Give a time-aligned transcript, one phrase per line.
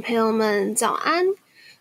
[0.00, 1.26] 朋友们，早安！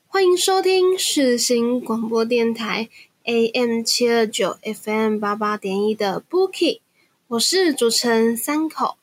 [0.07, 2.89] 欢迎收听世新广播电台
[3.23, 6.79] AM 七二九 FM 八八点一的 Bookie，
[7.27, 8.97] 我是主持人三口。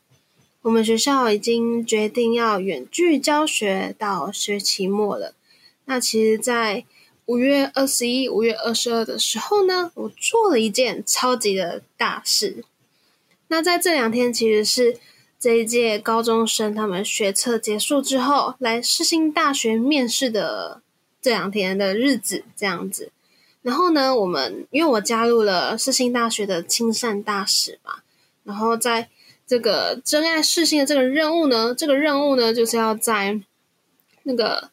[0.63, 5.35] 我们学校已经决定要远距教学到学期末了。
[5.85, 6.85] 那其实，在
[7.27, 12.65] 五月二十一、五月二十二的时候呢，我做了一件超级的大事。
[13.49, 14.99] 那在这两天，其实是
[15.45, 20.81] 这一届高中生他们学测结束之后，来世新大学面试的
[21.21, 23.13] 这两天的日子，这样子。
[23.61, 27.97] 然后呢，我们因为我加入了世新大学的亲善大使嘛，
[28.45, 29.11] 然后在
[29.47, 33.39] 这个真爱世新的这个任务呢，这个任务呢，就是要在
[34.23, 34.71] 那个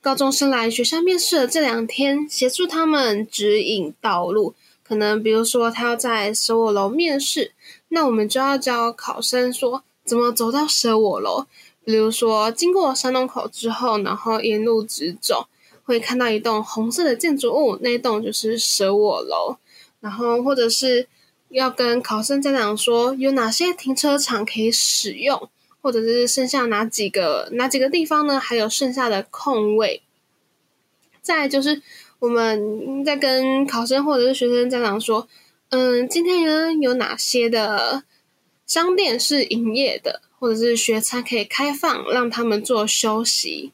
[0.00, 4.56] 高中生来学校面试的这两天，协助他们指引道路。
[4.82, 7.52] 可能比如说他要在十五楼面试，
[7.90, 11.46] 那我们就要教考生说怎么走到舍我楼。
[11.84, 15.46] 比如说经过山洞口之后，然后沿路直走，
[15.84, 19.56] 会看到一栋红色的建筑物，那一栋就是舍我楼。
[20.00, 21.06] 然后或者是
[21.50, 25.48] 要跟考生家长说有哪些停车场可以使用，
[25.80, 28.40] 或者是剩下哪几个哪几个地方呢？
[28.40, 30.02] 还有剩下的空位。
[31.22, 31.80] 再就是
[32.18, 35.28] 我们在跟考生或者是学生家长说，
[35.70, 38.02] 嗯，今天呢有哪些的
[38.70, 43.72] 商店是营业的，或者是学餐可以开放，让他们做休息。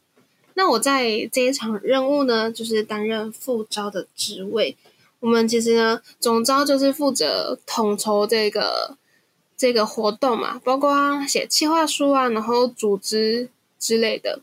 [0.55, 4.75] 那我在这一场任务呢，就是担任副招的职位。
[5.21, 8.97] 我们其实呢，总招就是负责统筹这个
[9.55, 14.41] 这个活动嘛，包括写企划书啊，然后组织之类的。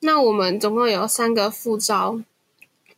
[0.00, 2.20] 那我们总共有三个副招，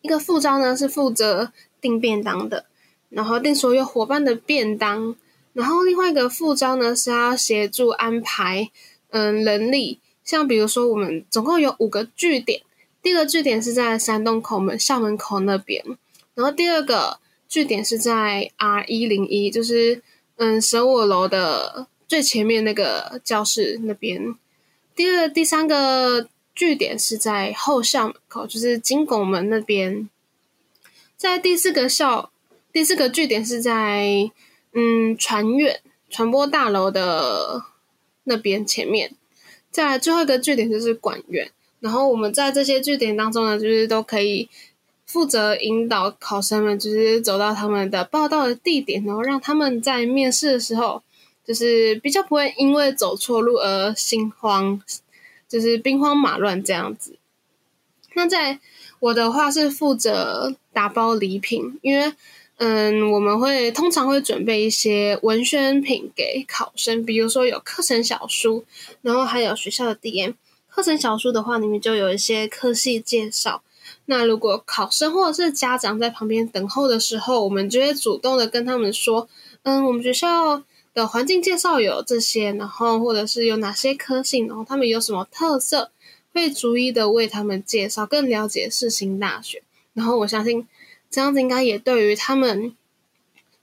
[0.00, 2.64] 一个副招呢是负责订便当的，
[3.10, 5.14] 然后订所有伙伴的便当，
[5.56, 8.70] 然后另外一个副招呢是要协助安排
[9.08, 12.60] 嗯人力，像比如说我们总共有五个据点，
[13.02, 15.82] 第一个据点是在山洞口门校门口那边，
[16.34, 17.18] 然后第二个
[17.48, 20.02] 据点是在 R 一零一，就是
[20.36, 24.34] 嗯舍我楼的最前面那个教室那边，
[24.94, 26.28] 第二第三个。
[26.58, 30.08] 据点是在后校门口，就是金拱门那边。
[31.14, 32.30] 在第四个校，
[32.72, 34.30] 第四个据点是在
[34.78, 37.64] 嗯传院传播大楼的
[38.24, 39.14] 那边前面。
[39.70, 41.50] 在最后一个据点就是管院。
[41.80, 44.48] 然后我们在这些据点当中呢，就是都可以
[45.06, 51.02] 负责引导考生们，就是走到他们的报道的地点，然后让他们在面试的时候，
[51.44, 54.82] 就是比较不会因为走错路而心慌。
[55.48, 57.16] 就是兵荒马乱这样子。
[58.14, 58.58] 那在
[58.98, 62.12] 我的话是负责打包礼品，因为
[62.56, 68.64] 嗯，我们会通常会准备一些文宣品给考生，比如说有课程小书，
[69.02, 70.34] 然后还有学校的 DM。
[70.68, 73.62] 课程小书的话，里面就有一些科系介绍。
[74.06, 79.28] 那如果考生或者是家长在旁边等候的时候，我们就会主动的跟他们说，
[79.62, 80.62] 嗯，我们学校。
[80.96, 85.90] 的环境介绍有这些，然后或者是有哪些科性，然后他们有什么特色，
[86.32, 89.62] 会逐一的为他们介绍，更了解世新大学。
[89.92, 90.66] 然后我相信
[91.16, 92.76] 这样子应该也对于他们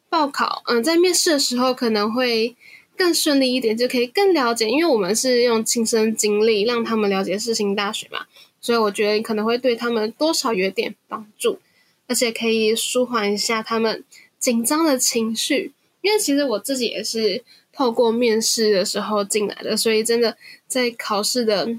[0.09, 2.55] 报考，嗯，在面试的时候可能会
[2.97, 8.25] 更顺利一点，就可以更了解，因为我们是用亲身经历让他们了解世新大学嘛，
[8.59, 11.59] 所以我觉得可能会对他们多少有点帮助，
[12.07, 14.03] 而且可以舒缓一下他们
[14.39, 15.73] 紧张的情绪。
[16.01, 20.35] 因为其实我自己也是透过面试的时候进来的，所以真的
[20.67, 21.69] 在考试的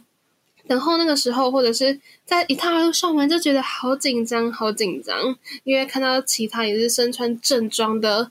[0.69, 5.37] 等候那个时候，或者是在一踏入校门就觉得好紧张，好紧张。
[5.65, 8.31] 因为看到其他也是身穿正装的，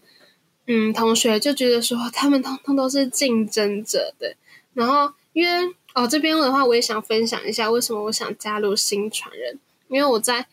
[0.67, 4.35] 嗯，同学就觉得说他们通通都是竞争者的。
[4.73, 9.59] 然后因为哦这边的话，我也想分享一下为什么我想加入新传人。
[9.89, 10.47] 因为我在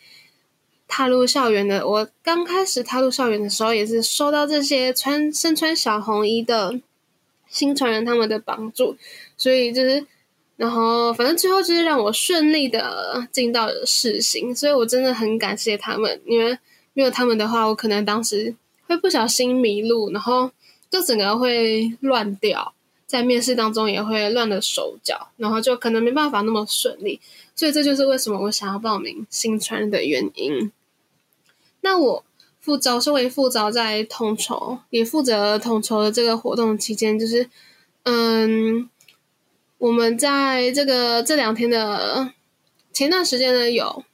[0.87, 6.79] 踏入校园的，我刚开始踏入校园的时候，也是受到这些穿身穿小红衣的
[7.49, 8.97] 新传人他们的帮助，
[9.39, 10.05] 所以就是，
[10.61, 16.59] 然后反正最后就是让我顺利的进到了世新，所以我真的很感谢他们，因为
[16.93, 18.55] 没有他们的话，我可能当时
[18.87, 20.51] 会不小心迷路，然后
[20.91, 22.75] 就整个会乱掉。
[23.07, 27.19] 在面试当中也会乱了手脚，然后就可能没办法那么顺利，
[27.57, 30.71] 所以这就是为什么我想要报名新传的原因。
[31.81, 32.25] 那我
[32.61, 37.49] 副招身为副招在统筹，也负责统筹的这个活动期间，就是
[38.05, 38.89] 嗯，
[39.81, 42.33] 我们在这个这两天的
[42.93, 44.05] 前段时间呢，有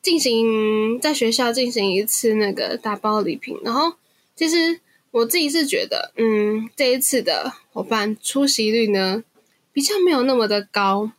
[0.00, 3.92] 进行在学校进行一次那个打包礼品，然后
[4.34, 4.80] 其实。
[5.12, 9.24] 我自己是觉得，嗯，这一次的伙伴出席率呢，
[9.72, 11.10] 比较没有那么的高，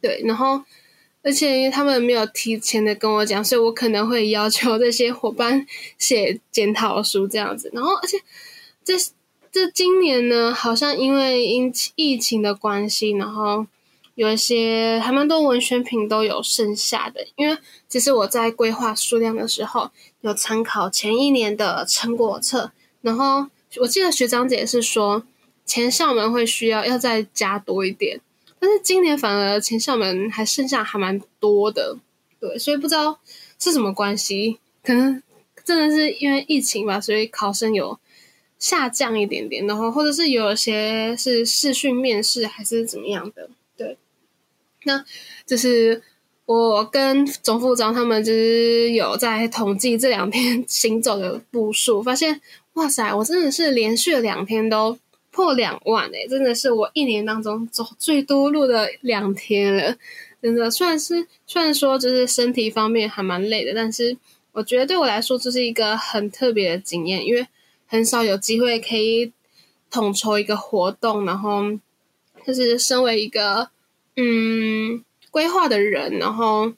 [0.00, 0.64] 对，然后
[1.22, 5.64] 而且他们没有提前的跟我讲，所以我可能会要求这些伙伴
[5.98, 8.18] 写检讨书这样子，然后而且
[8.82, 8.94] 这
[9.54, 13.64] 这今年呢，好像因为因疫情的关系，然后
[14.16, 17.56] 有一些还蛮多文宣品都有剩下的，因为
[17.88, 19.92] 其实我在规划数量的时候。
[20.22, 22.72] 有参考前一年的成果册，
[23.02, 23.46] 然后
[23.76, 25.22] 我记得学长姐是说
[25.66, 28.18] 前校门会需要要再加多一点，
[28.58, 31.98] 但是今年反而前校门还剩下还蛮多的，
[32.40, 33.18] 对，所以不知道
[33.58, 35.22] 是什么关系，可能
[35.62, 37.98] 真的是因为疫情吧，所以考生有
[38.64, 43.98] 下降一点点，然后或者是有些是视讯面试还是怎么样的，对，
[44.84, 45.04] 那
[45.44, 46.02] 就是。
[46.46, 52.38] 我跟总副长他们就是有在统计这两天行走的步数，发现
[52.74, 54.98] 哇塞，我真的是连续两天都
[55.30, 59.96] 破两万诶，真的是我一年当中走最多路的两天了。
[60.42, 64.14] 真的，虽然是虽然说就是身体方面还蛮累的，但是
[64.52, 67.46] 我觉得对我来说这是一个很特别的经验，因为
[67.86, 69.32] 很少有机会可以
[69.90, 71.78] 统筹一个活动，然后
[72.46, 73.70] 就是身为一个
[74.16, 75.04] 嗯。
[75.30, 76.72] 规划的人，然后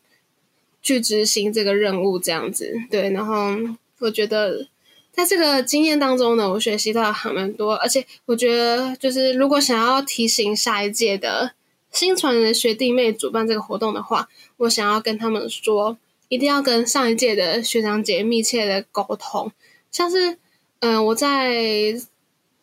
[0.80, 3.10] 去执行这个任务，这样子对。
[3.10, 3.54] 然后
[3.98, 4.66] 我觉得
[5.12, 7.74] 在这个经验当中呢，我学习到还蛮多。
[7.74, 11.52] 而且我觉得，就是如果想要提醒下一届的
[11.92, 14.26] 新传人学弟妹主办这个活动的话，
[14.56, 15.98] 我想要跟他们说，
[16.28, 19.52] 一定要跟上一届的学长姐密切的沟通。
[19.90, 20.38] 像是，
[20.80, 22.00] 嗯，我在。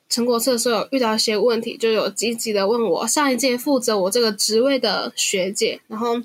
[0.10, 6.22] 成果测的时候有遇到一些问题，就有积极的问我上一届负责我这个职位的学姐，然后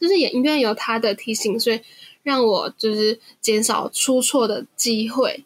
[0.00, 1.78] 就是也因为有她的提醒，所以
[2.24, 5.44] 让我就是减少出错的机会。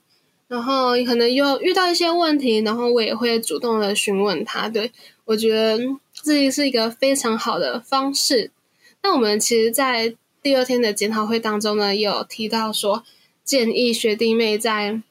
[0.49, 4.70] 然后可能又遇到一些问题，然后我也会主动的询问他。
[4.70, 4.90] 对
[5.26, 5.79] 我觉得
[6.14, 8.50] 这是一个非常好的方式。
[9.02, 13.05] 那我们其实，在第二天的检讨会当中呢，也有提到说，
[13.44, 15.02] 建议学弟妹在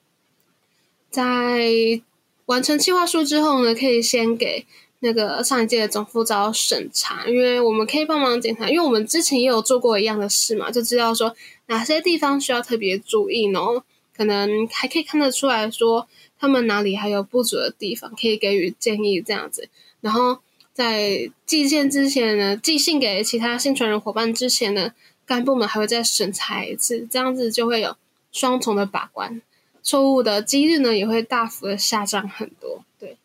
[1.16, 2.02] 在。
[2.48, 4.68] 完成计划书之后呢，可以先给
[5.00, 11.36] 那个上一届的总副招审查，因为我们可以帮忙检查，因为我们之前也有做过一样的事嘛，就知道说
[11.66, 13.82] 哪些地方需要特别注意，然后
[14.16, 16.08] 可能还可以看得出来说
[16.40, 19.68] 他们哪里还有不足的地方，可以给予建议这样子。
[20.02, 20.38] 然后
[20.72, 24.92] 在寄件之前呢，寄信给其他新传人伙伴之前呢，
[25.26, 27.98] 干部们还会再审查一次，这样子就会有
[28.32, 29.42] 双重的把关。
[29.86, 33.15] 错误的几率呢也会大幅的下降很多，对，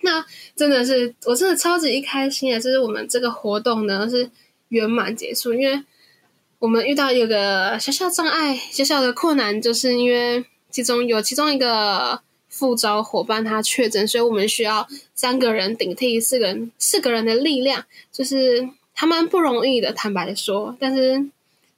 [0.00, 0.24] 那
[0.56, 4.30] 真的是我真的超级一开心的，就是我们这个活动呢是
[4.70, 5.84] 圆满结束，因为
[6.58, 21.26] 我们遇到有个小小障碍、小小的困难，就是因为其中有其中一个副招伙伴他确诊，所以我们需要三个人顶替四个人四个人的力量，就是他蛮不容易的，坦白说，但是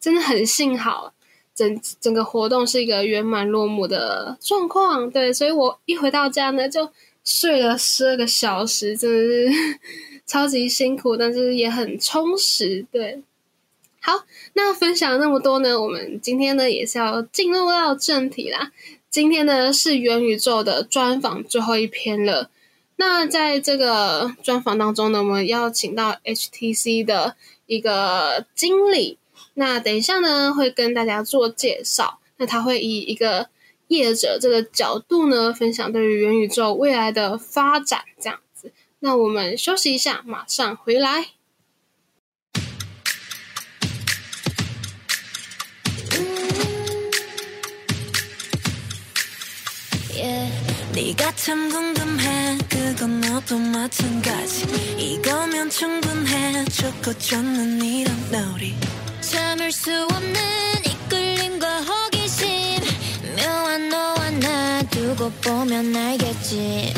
[0.01, 1.13] 真的很幸好。
[1.55, 6.91] 整整个活动是一个圆满落幕的状况，对，所以我一回到家呢，就
[7.25, 9.79] 睡了十二个小时，真的是
[10.27, 13.23] 超级辛苦，但是也很充实，对。
[14.01, 18.73] 好，那分享那么多呢，我们今天呢也是要进入到正题啦。
[19.11, 22.51] 今天呢是元宇宙的专访最后一篇了。
[22.97, 29.19] 那在这个专访当中呢，我们邀请到 HTC 的一个经理。
[29.55, 32.21] 那等一下呢，会跟大家做介绍。
[32.39, 33.49] 那他会以一个
[33.89, 38.73] 业者这个角度呢，分享对于元宇宙未来的发展这样子。
[39.01, 41.29] 那我们休息一下，马上回来。
[59.23, 60.35] 참을 수 없는
[60.85, 62.49] 이끌림과 호기심.
[63.37, 66.93] 묘한 너와 나 두고 보면 알겠지.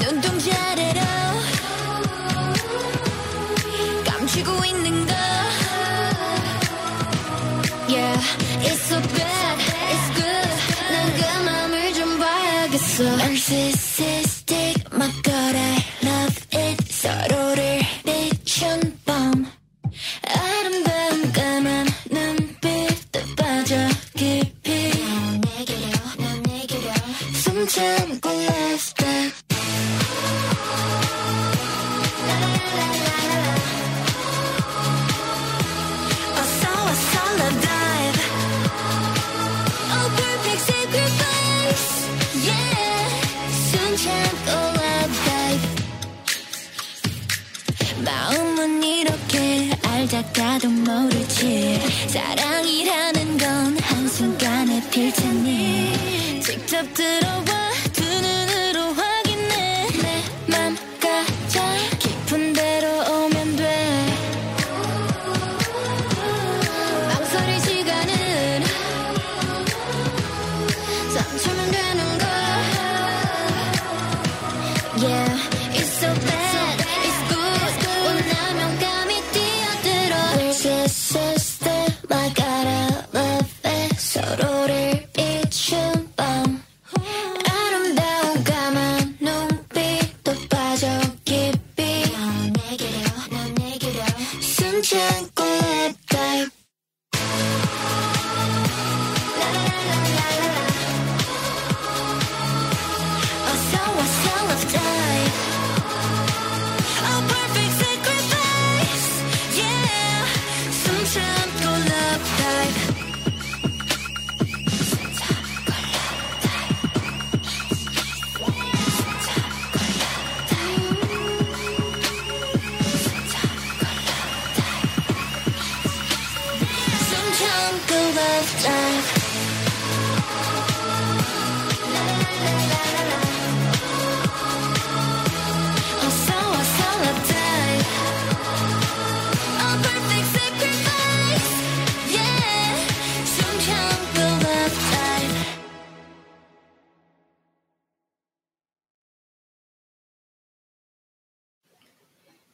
[0.00, 1.00] 눈동자래로
[4.04, 5.12] 감추고 있는 거.
[7.88, 8.18] Yeah,
[8.64, 9.58] it's so bad,
[9.92, 10.48] it's good.
[10.90, 13.04] 난 그 맘을 좀 봐야겠어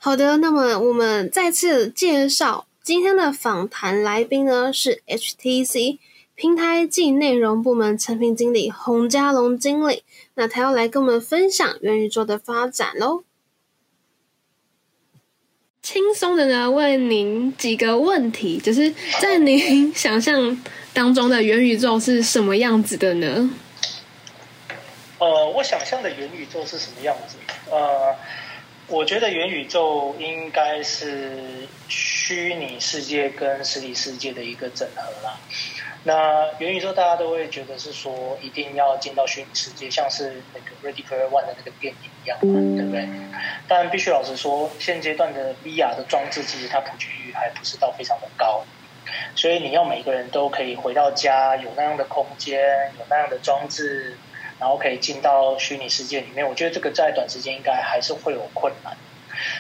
[0.09, 5.99] 好的，那么我们再次介绍今天的访谈来宾呢，是 HTC
[6.35, 10.05] 平台暨内容部门产品经理洪家龙经理。
[10.33, 13.25] 那他要来跟我们分享元宇宙的发展喽。
[15.83, 20.59] 轻松的呢，问您几个问题，就是在您 想象
[20.95, 23.51] 当中的元宇宙是什么样子的呢？
[25.19, 27.37] 呃，我想象的元宇宙是什么样子？
[27.71, 28.17] 呃，
[28.89, 35.39] 我觉得元宇宙应该是虚拟世界跟实体世界的一个整合啦。
[36.05, 43.07] 那元宇宙大家都会觉得是说一定要进到虚拟世界，像是那个《Ready Player One》的那个电影一样嘛，对不对？
[43.69, 48.65] 但必须老实说，现阶段的 VR 的装置其实它普及率还不是到非常的高，
[49.35, 52.61] 所以你要每个人都可以回到家，有那样的空间，
[52.99, 54.17] 有那样的装置，
[54.61, 58.97] 然后可以进到虚拟世界里面，我觉得这个在短时间应该还是会有困难。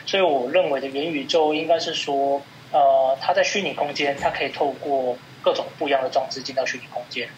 [0.06, 7.28] 所以我认为的元宇宙应该是说，呃，它在虚拟空间，它可以透过各种不一样的装置进到虚拟空间。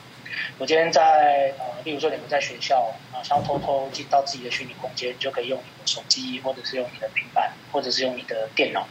[0.56, 8.86] 我今天在呃，例如说你们在学校啊，想要偷偷进到自己的虚拟空间，就可以用你的手机，或者是用你的平板，或者是用你的电脑。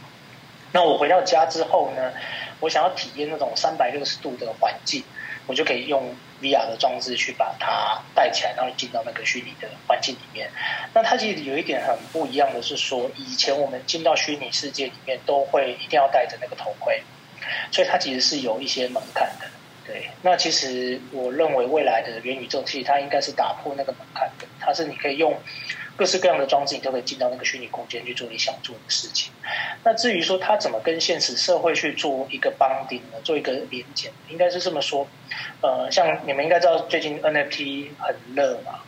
[0.72, 2.14] 那我回到家之后呢，
[2.60, 5.04] 我想要体验那种三百六十度的环境，
[5.48, 10.50] 我就可以用 VR 的装置去把它带起来，然后进到那个虚拟的环境里面。
[10.94, 17.04] 那它其实有一点很不一样的是说，以前我们进到虚拟世界里面都会一定要戴着那个头盔，
[17.72, 19.48] 所以它其实是有一些门槛的。
[19.86, 25.36] 对，那其实我认为未来的元宇宙，其实它应该是打破那个门槛的，它是你可以用
[26.00, 29.34] 各式各样的装置，你都可以进到那个虚拟空间去做你想做的事情。
[29.84, 33.18] 那至于说它怎么跟现实社会去做一个绑定呢？
[33.22, 35.06] 做一个连接，应该是这么说。
[35.62, 38.80] 呃，像你们应该知道最近 NFT 很热嘛，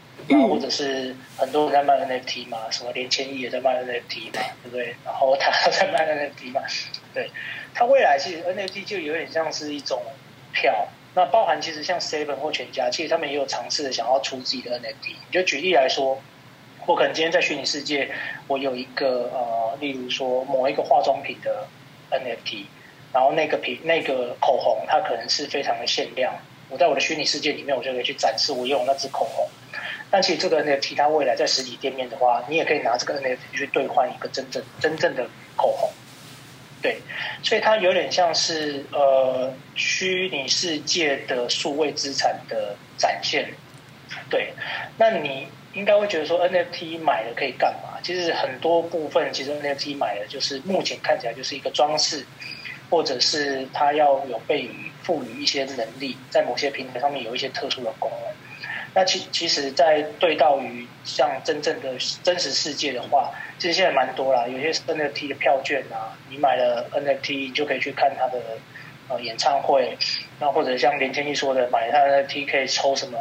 [0.47, 4.95] 或者是很多人在卖 NFT 嘛，什么连千亿也在卖 NFT 嘛，对不对？
[5.03, 6.61] 然后他在卖 NFT 嘛，
[7.13, 7.29] 对，
[7.73, 10.01] 它未来其实 NFT 就有点像是一种
[10.53, 15.15] 票，那包含其实像 Seven 或全家，其实他们也有尝试的想要出自己的 NFT。
[15.29, 16.21] 就举例来说，
[16.91, 18.11] 我可能今天在虚拟世界，
[18.47, 21.65] 我有一个呃，例如说某一个化妆品的
[22.11, 22.65] NFT，
[23.13, 26.33] 然后那个品那个口红，它可能是非常的限量。
[26.67, 29.47] 我在我的虚拟世界里面，我就可以去展示我用那支口红。
[30.09, 35.89] 但其实这个 NFT 它未来在实体店面的话，你也可以拿这个 NFT 去兑换一个真正真正的口红。
[36.81, 36.99] 对，
[37.41, 43.49] 所以它有点像是呃虚拟世界的数位资产的展现。
[44.29, 44.53] 对，
[44.97, 47.99] 那你应该会觉得说 NFT 买了可以干嘛？
[48.03, 52.25] 其实很多部分其实 NFT 买了就是目前看起来就是一个装饰，
[52.89, 54.69] 或者是它要有被
[55.03, 58.33] 赋予一些能力，在某些平台上面有一些特殊的功能。
[58.93, 68.41] 那其其实，在对到于像真正的真实世界的话，其实现在蛮多啦，有些 NFT 的票券啊，你买了 NFT 就可以去看他的
[69.07, 69.97] 呃演唱会，
[70.41, 73.17] 那或者像连天一说的，买他的 NFT 可以抽什么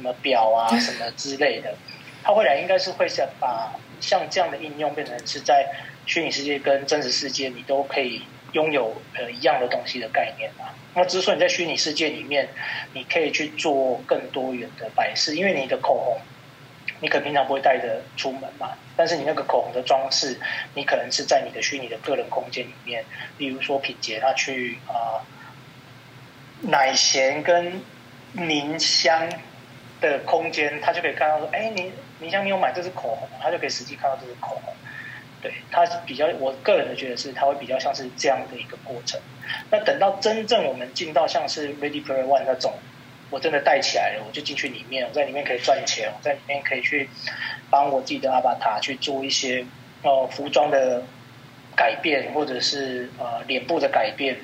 [0.00, 1.74] 什么表啊什么之类的，
[2.22, 5.66] 他未来应该是会想把像这样的应用变成是在
[6.06, 10.64] 虚拟世界跟真实世界你都可以拥有呃一样的东西的概念嘛。
[10.94, 12.48] 那之所以你在虚拟世界里面，
[12.94, 16.18] 你可以去做更多元的摆饰，因为你的口红，
[17.00, 20.40] 你可能平常不会带着出门嘛，但是你那个口红的装饰，
[20.74, 23.04] 你可能是在你的虚拟的个人空间里面，
[23.36, 25.22] 例如说品杰他去啊、
[26.62, 27.80] 奶咸跟
[28.32, 29.28] 宁香
[30.00, 34.74] 的空间，他就可以看到说，哎，宁宁香你有买这支口红，他就可以实际看到这支口红。
[35.42, 39.18] 对，它是比较，我个人的觉得是，它会比较像是这样的一个过程。
[39.70, 42.74] 那等到真正我们进到像是 Ready Player One 那种，
[43.30, 47.08] 我真的带起来了，我就进去里面，我在里面可以赚钱，我在里面可以去
[47.70, 49.64] 帮我自己的阿巴塔去做一些
[50.02, 51.02] 呃服装的
[51.74, 54.36] 改变，或者是呃脸部的改变。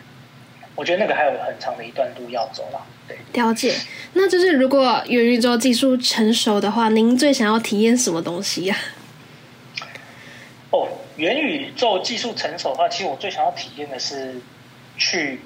[0.77, 2.81] 我觉得那个还有很长的一段路要走啦。
[3.07, 3.75] 对，了解。
[4.19, 8.77] 那就是如果元宇宙技术成熟的话，您最想要体验什么东西呀、
[10.71, 14.41] 哦，元宇宙技术成熟的话，其实我最想要体验的是
[14.97, 15.41] 去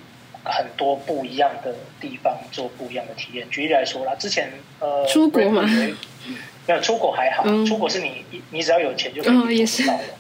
[0.45, 3.51] 很多不一样的地方做不一样的体验。
[3.51, 5.95] 举例来说啦，之前呃，出国吗 Red Bull 有一？
[6.69, 10.15] 没有出国还好，嗯出国是你你只要有钱就可哦也是以做得到的。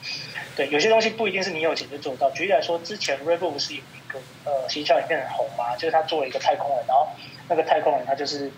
[0.56, 2.30] 对，有些东西不一定是你有钱就做得到。
[2.32, 7.06] 举例来说，之前 Bull 不是有一个呃行销影片很红嘛，就是他做了一个太空人，然后
[7.50, 8.50] 那个太空人他就是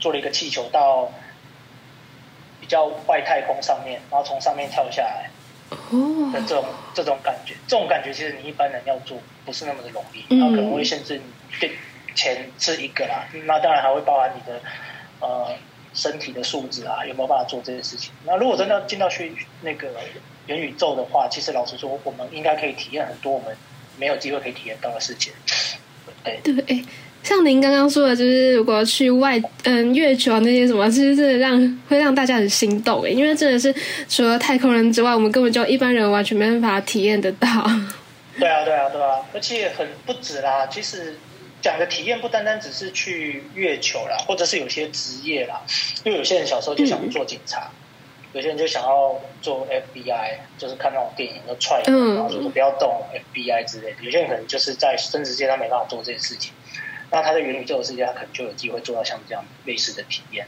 [0.00, 1.12] 做了一个气球到
[2.60, 5.28] 比较外太空上面，然后从上面跳下来。
[5.28, 5.32] 的
[5.90, 11.22] 哦，这种这种感觉，这种感觉其实你一般人要做不是那么的容易，嗯可能会限制你
[11.58, 11.72] 对
[12.14, 14.60] 钱是一个啦，那当然还会包含你的
[15.20, 15.54] 呃
[15.94, 18.12] 身体的素质啊，有没有办法做这件事情。
[18.24, 19.88] 那如果真的要进到去那个
[20.46, 23.56] 元宇宙的话，其实老实说，我们应该可以体验很多我们
[23.96, 25.32] 没有机会可以体验到的事情。
[26.22, 26.84] 对，对，哎，
[27.22, 33.74] 像您刚刚说的，就是如果去外嗯月球啊那些什么，其实真的让会让大家很心动哎，因为真的是
[34.08, 37.48] 除了太空人之外，我们根本就一般人完全没办法体验得到。
[38.38, 40.66] 对啊，对啊，对啊，而且很不止啦。
[40.66, 41.16] 其实
[41.60, 45.60] 讲的体验不单单只是去月球啦，或者是有些职业啦，
[46.04, 47.70] 因为有些人小时候就想做警察，
[48.32, 52.90] 有些人就想要做 FBI，就是看那种电影都踹，嗯然后就说不要动
[53.34, 53.96] FBI 之类的。
[54.02, 56.52] 有些人可能就是在真实界他没办法做这件事情，
[57.12, 60.46] 那他在元宇宙的世界，他可能就有机会做到像这样类似的体验。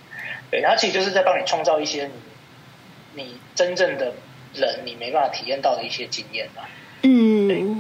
[0.51, 4.15] 对，他其实就是在帮你创造一些你你真正的
[4.55, 6.69] 人你没办法体验到的一些经验吧。
[7.03, 7.34] 嗯，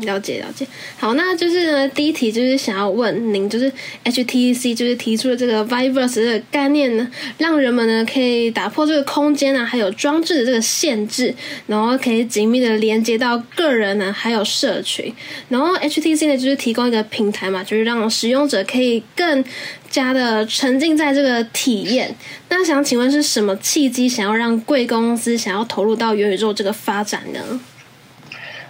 [0.05, 0.67] 了解了解。
[0.99, 3.71] 好，那就是呢，第一题就是想要问您，就是
[4.05, 11.35] HTC 就是提出了这个 Viverse 这个概念呢，让人们呢可以打破这个空间啊，还有装置的这个限制，
[11.67, 15.13] 然后可以紧密的连接到个人呢，还有社群。
[15.49, 19.45] 然后 HTC 呢就是提供一个平台嘛，就是让使用者可以更
[19.91, 22.15] 加的沉浸在这个体验。
[22.49, 27.61] 那想请问是什么契机想要让贵公司想要投入到元宇宙这个发展呢？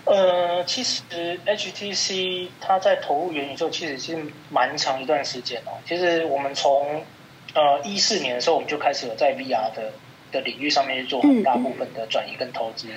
[0.07, 1.03] 呃，其实
[1.47, 4.19] HTC 它在投入元宇宙其实是
[4.51, 5.81] 蛮长一段时间哦。
[5.87, 7.03] 其实我们从
[7.55, 9.93] 呃一四年的时候，我们就开始有在 VR 的
[10.31, 12.89] 的领域上面去做很大部分的转移跟投资，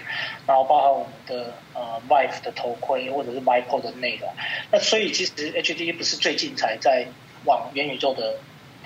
[0.45, 4.29] 然后包含我们的呃 Vive 的头盔或者是 Vipo 的内容。
[4.71, 7.05] 那所以其实 HTC 不是最近才在
[7.45, 8.37] 往元宇宙的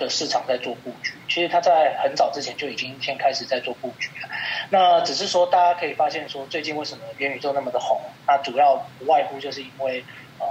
[0.02, 4.28] 的市场在做布局，其实它在很早之前就已经先开始在做布局了。
[4.70, 8.00] 那只是说，大家可以发现说，最近为什么元宇宙那么的红？
[8.26, 10.04] 那主要不外乎就是因为
[10.38, 10.46] 呃，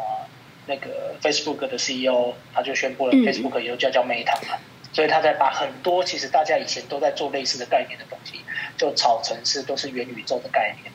[0.65, 4.57] 那个 Facebook 的 CEO 他就宣布了嗯 Facebook 以后就要叫 Meta 嘛，
[4.93, 8.39] 所以他在把很多其实大家以前都在做类似的概念的东西，
[8.77, 10.91] 就炒成是都是元宇宙的概念。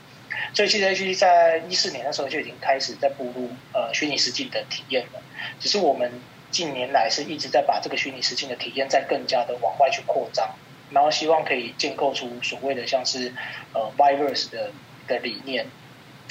[0.55, 5.21] 所以其实 HTC 在一四年的时候就已经开始在步入呃虚拟实境的体验了，
[5.61, 6.11] 只是我们
[6.57, 10.49] 近年来是一直在把这个虚拟实境的体验在更加的往外去扩张，
[10.91, 13.31] 然后希望可以建构出所谓的像是
[13.75, 14.71] 呃 Viverse 的
[15.07, 15.67] 的理念，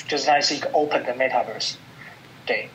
[0.07, 1.75] 就是它是一个 open 的 Metaverse，
[2.43, 2.69] 对。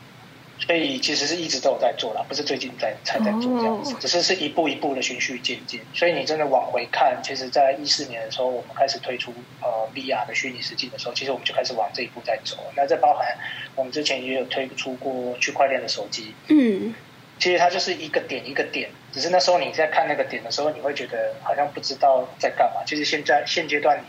[0.67, 5.81] 所以其实是一直都有在做啦，不是最近在才在做这样子哦，只是是一步一步的循序渐进。
[5.95, 9.33] 所以你真的往回看，其实，在一四年的时候，我们开始推出
[9.63, 12.59] 呃 VR 的虚拟实境的时候，其实我们就开始往这一步在走。
[12.77, 13.27] 那这包含
[13.75, 16.95] 我们之前也有推出过区块链的手机，嗯，
[17.40, 22.83] 其实它就是一个点一个点，只是那时候你在看那个点的时候，你会觉得好像不知道在干嘛。
[22.87, 24.05] 其实现在现阶段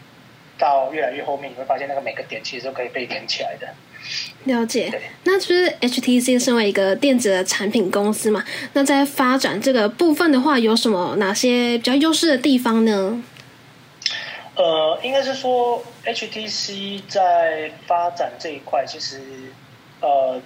[0.60, 3.68] 到越来越后面，你会发现那个每个点其实都可以被连起来的。
[4.46, 5.00] 了解对。
[5.24, 13.24] 那就是 HTC 身为一个电子的产品公司嘛，那在发展这个部分的话，有什么哪些比较优势的地方呢？
[14.56, 19.22] 呃，应该是说 HTC 在发展这一块，其实
[20.02, 20.42] 呃，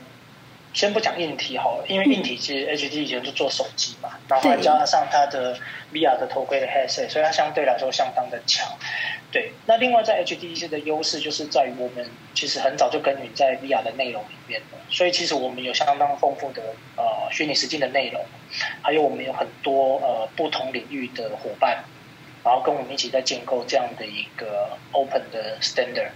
[0.76, 5.58] 先不讲硬体好了，因为硬体其实 HTC 以前就做手机嘛，然后还加上它的
[5.94, 8.68] VR 的头盔的 headset，所以它相对来说相当的强。
[9.32, 16.62] 对，那另外在 HTC 的优势就是在于我们其实很早就耕耘在 VR 的内容里面了，所以其实我们有相当丰富的
[16.98, 18.22] 呃虚拟实境的内容，
[18.82, 21.86] 还有我们有很多呃不同领域的伙伴，
[22.44, 26.10] 然后跟我们一起在建构这样的一个 open 的 standard。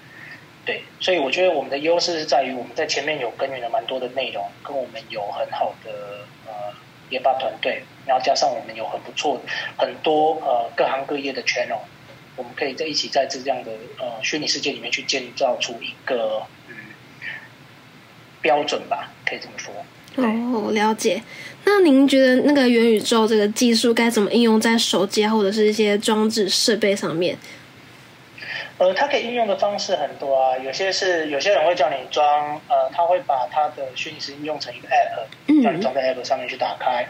[0.70, 5.90] 对，所以我觉得我们的优势是在于我们在前面有耕耘了蛮多的内容，跟我们有很好的
[6.46, 6.52] 呃
[7.10, 9.42] 研发团队，然后加上我们有很不错
[9.76, 11.80] 很多呃各行各业的 channel，
[12.36, 16.76] 我们可以在一起在这样的呃虚拟世界里面去建造出一个嗯
[18.40, 19.74] 标准吧，可以这么说。
[20.18, 21.24] 哦，了解。
[21.66, 27.36] 那您觉得那个元宇宙这个技术该怎么应用在手机啊，或者是一些装置设备上面？
[28.80, 37.06] 呃，它可以应用的方式很多啊，有些是有些人会叫你装，呃，他会把他的虚拟实境用成一个 app，嗯叫你装在 app 上面去打开。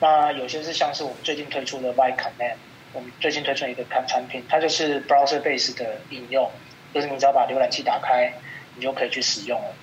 [0.00, 2.54] 那有些是像是我们最近推出的 Y Command，
[2.92, 6.48] 我们最近推出一个产产品，它就是 browser base 的应用，
[6.94, 8.32] 就是你只要把浏览器打开，
[8.76, 9.74] 你就可以去使用了。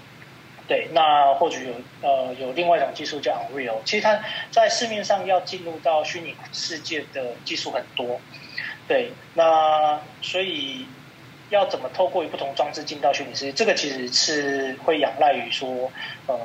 [0.69, 4.19] 对，那或许有呃有另外一种技术叫 Unreal，其实它
[4.52, 8.19] 在市面上要进入到虚拟世界的技术很多，
[8.88, 10.88] 对，那所以
[11.49, 15.91] 要怎么透过不同装置进到虚拟世界，这个其实是会仰赖于说，
[16.27, 16.38] 呃，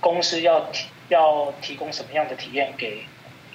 [0.00, 3.04] 公司要提要提供什么样的体验给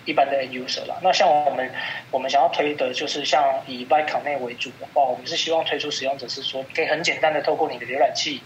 [0.06, 0.96] 一般的 end user 啦。
[1.02, 1.72] 那像我们
[2.12, 8.42] 我们想要推的就是像以 Y Connect 为主的话，我们是希望推出使用者是说，可以很简单的透过你的浏览器，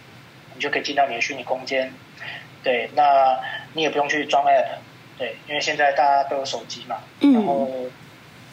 [0.56, 1.94] 你就可以进到你的虚拟空间。
[2.64, 3.40] 对，那
[3.74, 4.78] 你也不用去装 app，
[5.18, 7.70] 对，因为现在大家都有手机嘛，嗯然后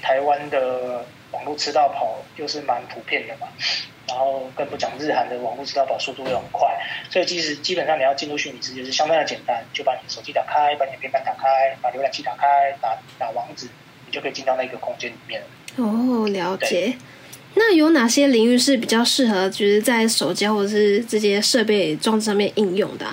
[0.01, 3.49] 台湾的网络吃到跑又是蛮普遍的嘛，
[4.07, 6.69] 然后更不讲日韩的网络吃到跑速度又很快，
[7.11, 13.69] 所以其实基本上你要进入虚拟世界是相当的简单，就把你手机打开，把你的平板打开，把浏览器打开，打打网址，
[14.07, 15.43] 你就可以进到那个空间里面。
[15.77, 16.97] 哦，了解。
[17.55, 23.07] 那有哪些领域是比较适合，就是在手机或者是这些设备装置上面应用的、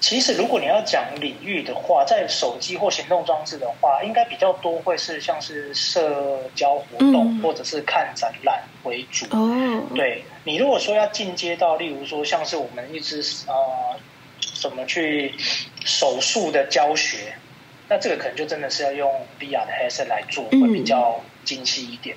[0.00, 9.26] 其实，如果你要讲领域的话，在手机或行动装置的话，应该比较多会是像是社交活动、嗯或者是看展览为主。
[9.30, 13.54] 哦，对你如果说要进阶到，例如说像是我们一直呃
[14.60, 15.34] 怎么去
[15.84, 17.34] 手术的教学，
[17.88, 22.16] 那这个可能就真的是要用 VR 的 headset 来做，嗯会比较精细一点。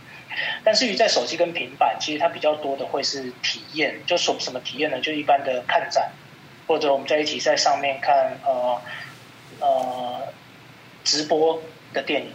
[0.63, 5.00] 但至于在手机跟平板，其实它比较多的会是体验，就什什么体验呢？
[5.00, 6.12] 就一般的看展，
[6.74, 8.82] 或者我们在一起在上面看呃
[9.60, 10.34] 呃
[11.04, 11.62] 直播
[11.94, 12.32] 的电影。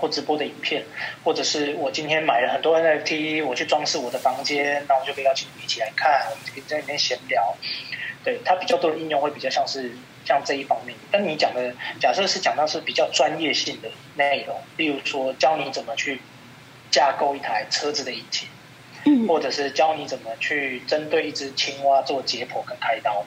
[0.00, 0.82] 或直播的影片，
[1.22, 7.54] 或者是我今天买了很多 NFT，我去装饰我的房间，那我就可以邀请你一起来看，我们就可以在里面闲聊。
[8.24, 9.92] 对它比较多的应用会比较像是
[10.24, 10.98] 像这一方面。
[11.12, 16.20] 但你讲的假设是讲到是比较专业性的内容，例如说教你怎么去
[16.90, 18.48] 架构一台车子的引擎，
[19.04, 23.24] 嗯，或者是教你怎么去针对一只青蛙做解剖跟开刀。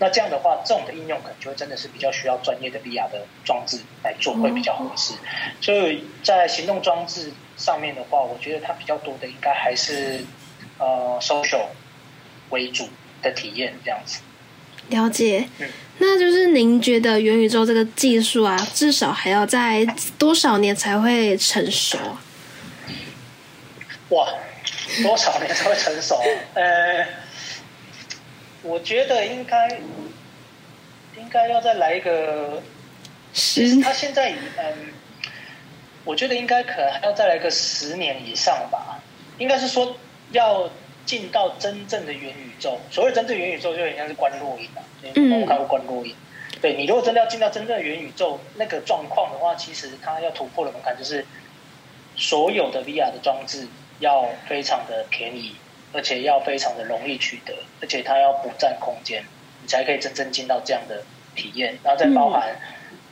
[0.00, 5.12] 那这样的话，这种的应用可能就会真的是比较需要专业的 VR 的装置来做，会比较合适。
[5.60, 10.24] 所以在行动装置上面的话，我觉得它比较多的应该还是
[10.78, 11.66] 呃 social
[12.48, 12.88] 为主
[13.20, 14.20] 的体验这样子。
[14.88, 15.68] 了解嗯。
[15.98, 19.86] 那就是您觉得元宇宙这个技术啊，至少还要在
[20.18, 22.22] 多少年才会成熟啊？
[24.08, 24.26] 哇，
[25.02, 26.24] 多少年才会成熟啊？
[26.54, 27.06] 呃，
[28.62, 29.68] 我觉得应该
[31.16, 32.62] 应该要再来一个
[33.32, 34.92] 十他现在嗯，
[36.04, 39.00] 我觉得应该可能还要再来个十年以上吧。
[39.38, 39.96] 应该是说
[40.32, 40.70] 要
[41.06, 42.78] 进到真正的元宇宙。
[42.90, 44.82] 所谓真正元宇宙，就应该是观落影啊。
[45.02, 46.14] 你有没有看过观落影？
[46.60, 51.24] 对你如果真的要进到真正的元宇宙那个状况的话，其实它要突破的门槛就是
[52.16, 53.66] 所有的 VR 的装置
[53.98, 55.54] 要非常的便宜，
[55.92, 59.24] 而且要非常的容易取得，而且它要不占空间，
[59.62, 61.02] 你才可以真正进到这样的
[61.34, 62.56] 体验，然后再包含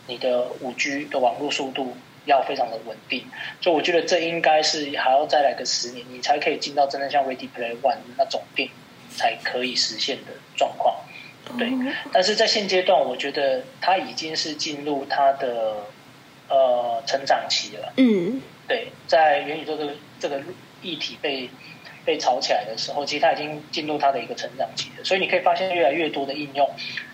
[0.06, 3.24] 你的五 G 的网络速度要非常的稳定，
[3.60, 8.70] 所以我觉得这应该是还要再来个十年，你才可以进到真正像 Ready Play One 那种病
[9.16, 10.96] 才可以实现的状况。
[11.58, 11.72] 对，
[12.12, 15.76] 但是在现阶段，我觉得它已经是进入它的
[16.48, 17.92] 呃成长期了。
[17.96, 20.42] 嗯对，在元宇宙这个这个
[20.82, 21.48] 议题被
[22.08, 25.04] 被炒起来的时候，其实它已经进入它的一个成长期了。
[25.04, 26.66] 所以你可以发现越来越多的应用，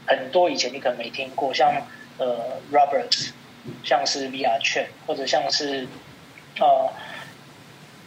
[0.06, 1.68] 很多以前你可能没听过，像
[2.18, 3.30] 呃 Robert，
[3.82, 5.88] 像是 VR 券，或者像是
[6.60, 6.88] 呃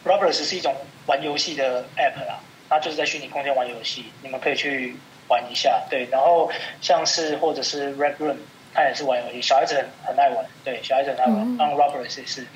[0.06, 0.73] Robert 是一种
[1.08, 4.95] 玩游戏的 App 啦，它就是在虚拟空间玩游戏，你们可以去
[5.28, 5.84] 玩一下。
[5.89, 8.38] 对，然后像是或者是 Red Room，
[8.73, 11.36] 它也是玩游戏，小孩子很很爱玩，对，小孩子很爱玩。
[11.36, 12.47] 嗯像 Robert 也是。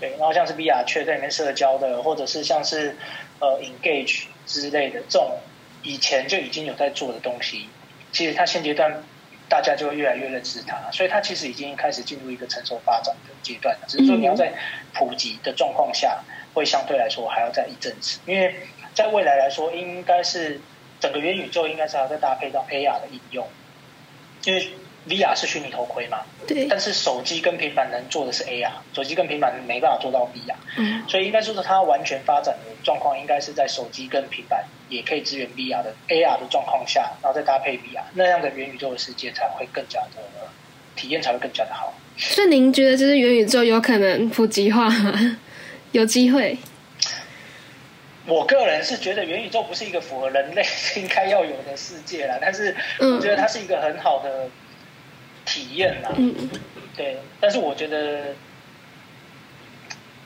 [0.00, 2.96] 对，然后像是 VR 却在里面社交的，或者是像是
[3.40, 5.38] 呃 Engage 之类的这种
[5.82, 7.68] 以前就已经有在做的东西，
[8.12, 9.02] 其实它现阶段
[9.48, 13.86] 大家就会越来越认识它，所以它其实已经开始进入一个成熟发展的阶段了。
[13.86, 14.52] 只是说你要在
[14.94, 18.54] 普及的状况下，会相对来说还要再一阵子，因为
[18.94, 20.60] 在未来来说，应该是
[21.00, 23.46] 整个元宇宙应该是还要再搭配到 AR 的应用，
[24.44, 24.70] 因为
[25.08, 40.22] VR 是虚拟头盔嘛，对，但是手机跟平板能做的是 AR，手机跟平板没办法做到 VR，嗯所以应该说是它完全发展的状况，应该是在手机跟平板也可以支援 VR 的 AR 的状况下，然后再搭配 VR，那样的元宇宙的世界才会更加的
[40.96, 41.92] 体验才会更加的好。
[42.16, 45.38] 所以您觉得就是元宇宙有可能普及化吗？
[45.92, 46.56] 有机会？
[48.26, 50.64] 我个人是觉得元宇宙不是一个符合人类
[50.96, 54.48] 应该要有的世界啦，但是嗯我觉得它是一个很好的
[55.44, 56.10] 体验啦。
[56.16, 56.50] 嗯
[56.96, 58.34] 对，但是我觉得，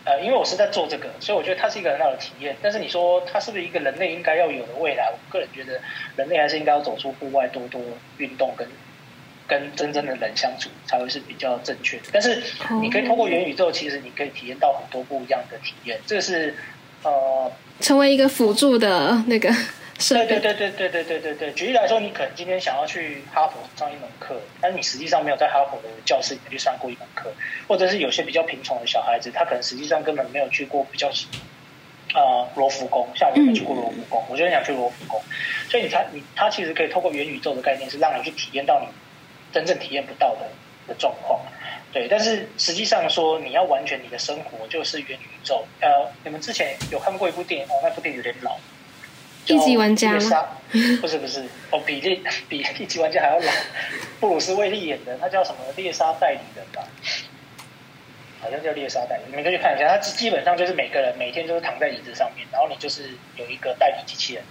[0.04, 2.54] 呃，因为我是在做这个，所以我觉得它是一个很好的体验。
[2.60, 5.10] 但是你说它是不是一个人类应该要有的未来？
[5.10, 5.80] 我个人觉得，
[6.16, 7.80] 人类还是应该要走出户外，多多
[8.18, 8.68] 运动跟
[9.46, 12.04] 跟真正的人相处，才会是比较正确的。
[12.12, 12.42] 但是
[12.82, 15.98] 你可以通过元宇宙，其实你可以体验到很多不一样的体验。
[16.06, 16.54] 这个是
[17.02, 17.50] 呃，
[17.80, 19.50] 成为一个辅助的那个
[19.98, 21.52] 对对对对对对对对对。
[21.52, 27.32] 举例来说，你可能今天想要去哈佛上一门课，但是你实际上没有在哈佛的教室里面去上过一门课，
[27.66, 31.10] 或者是有些比较贫穷的小孩子，他可能实际上根本没有去过比较
[32.14, 35.20] 呃罗浮宫，像我没去过罗浮宫，我就很想去罗浮宫，
[35.68, 38.86] 所以你他你他其实可以透过元宇宙的概念，是让你去体验到你
[39.52, 40.48] 真正体验不到的
[40.86, 41.40] 的状况。
[41.90, 45.66] 对，但是实际上说，你要完全你的生活就是元宇宙。
[45.80, 45.88] 呃，
[46.22, 48.58] 你们之前有看过一部电影哦，那部电影有点老，
[49.54, 50.48] 一级玩家吗猎杀
[51.00, 53.52] 不是不是，哦，比猎比一级玩家还要老。
[54.20, 55.58] 布鲁斯威利演的，他叫什么？
[55.76, 56.82] 猎杀代理人吧，
[58.40, 59.22] 好像叫猎杀代理。
[59.28, 64.42] 你们可以去看一下，他基本上就是每个人每天都是躺在椅子上面，然后你就是有一个代理机器人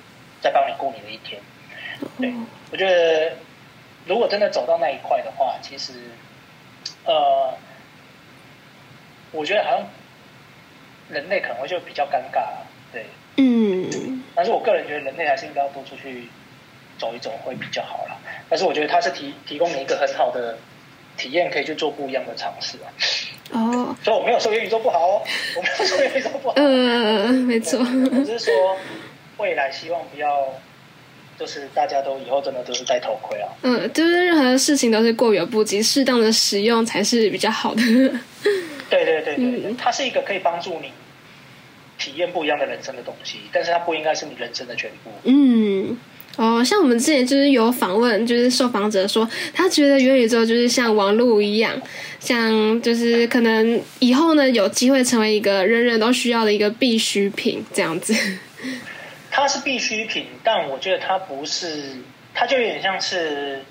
[0.41, 1.39] 在帮你过你的一天。
[2.19, 2.33] 对，
[2.71, 3.33] 我觉得
[4.05, 5.93] 如果真的走到那一块的话，其实
[7.05, 7.53] 呃，
[9.31, 9.87] 我觉得好像
[11.09, 13.05] 人类可能会就比较尴尬了，对。
[13.39, 14.06] 嗯
[14.37, 16.27] 但是我个人觉得人类还是应该要多出去
[16.99, 18.15] 走一走会比较好啦。
[18.47, 20.57] 但是我觉得它是提提供你一个很好的
[21.17, 22.87] 体验，可以去做不一样的尝试啊。
[23.51, 25.21] 哦， 所以我没有说元宇宙不好哦，
[25.55, 27.79] 我没有说元宇宙不好，嗯 嗯嗯，没错。
[27.79, 28.53] 我只是说
[29.37, 30.53] 未来希望不要，
[31.39, 33.49] 就是大家都以后真的都是戴头盔啊。
[33.63, 37.81] 嗯，就是任何事情都是过犹不及，适当的使用才是比较好的。
[38.89, 40.91] 对对对对对，嗯它是一个可以帮助你
[42.07, 45.11] 体验不一样的人生的东西，但是它不应该是你人生的全部。
[45.25, 45.97] 嗯，
[46.37, 51.73] 哦，像我们之前就是有访问，就是受访者说，他觉得元宇宙就是像网络一样，
[52.21, 58.15] 像就是可能以后呢有机会成为一个人人都需要的一个必需品这样子。
[59.29, 61.97] 它是必需品，但我觉得它不是，
[62.33, 63.61] 它就有点像是，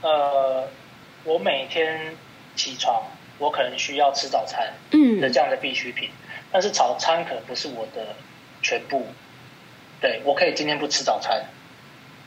[0.00, 0.66] 呃，
[1.24, 2.16] 我每天
[2.56, 3.02] 起床，
[3.38, 6.08] 我可能需要吃早餐嗯的这样的必需品，
[6.54, 8.14] 但是早餐可能不是我的
[8.62, 9.04] 全部，
[10.00, 11.46] 对我可以今天不吃早餐，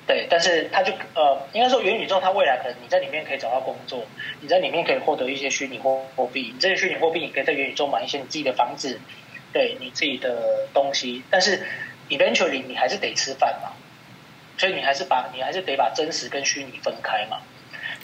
[0.06, 4.04] 对，但是它就呃，应该说元宇宙它未来可能你在里面可以找到工作，
[4.42, 9.00] 你在里面可以获得一些虚拟货货币，你这些虚拟货币你可以在元宇宙买一些你自己的房子，
[9.54, 11.66] 对你自己的东西，但是
[12.10, 13.72] eventually 你还是得吃饭嘛，
[14.58, 17.40] 所以你还是把你还是得把真实跟虚拟分开嘛，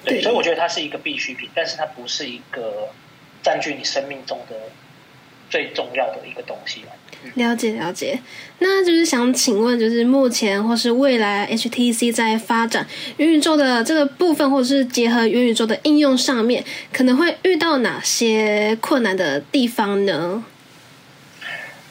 [0.05, 0.21] 对，对。
[0.21, 2.87] 所以我觉得它是一个必需品，但是它不是一个
[3.41, 4.55] 占据你生命中的
[5.53, 6.87] 最重要的一个东西嘛。
[7.35, 8.19] 了解了解，
[8.57, 12.87] 那就是想请问，就是目前或是未来 HTC 在发展
[13.17, 20.43] 元宇宙的这个部分，或者是结合元宇宙的应用上面，可能会遇到哪些困难的地方呢？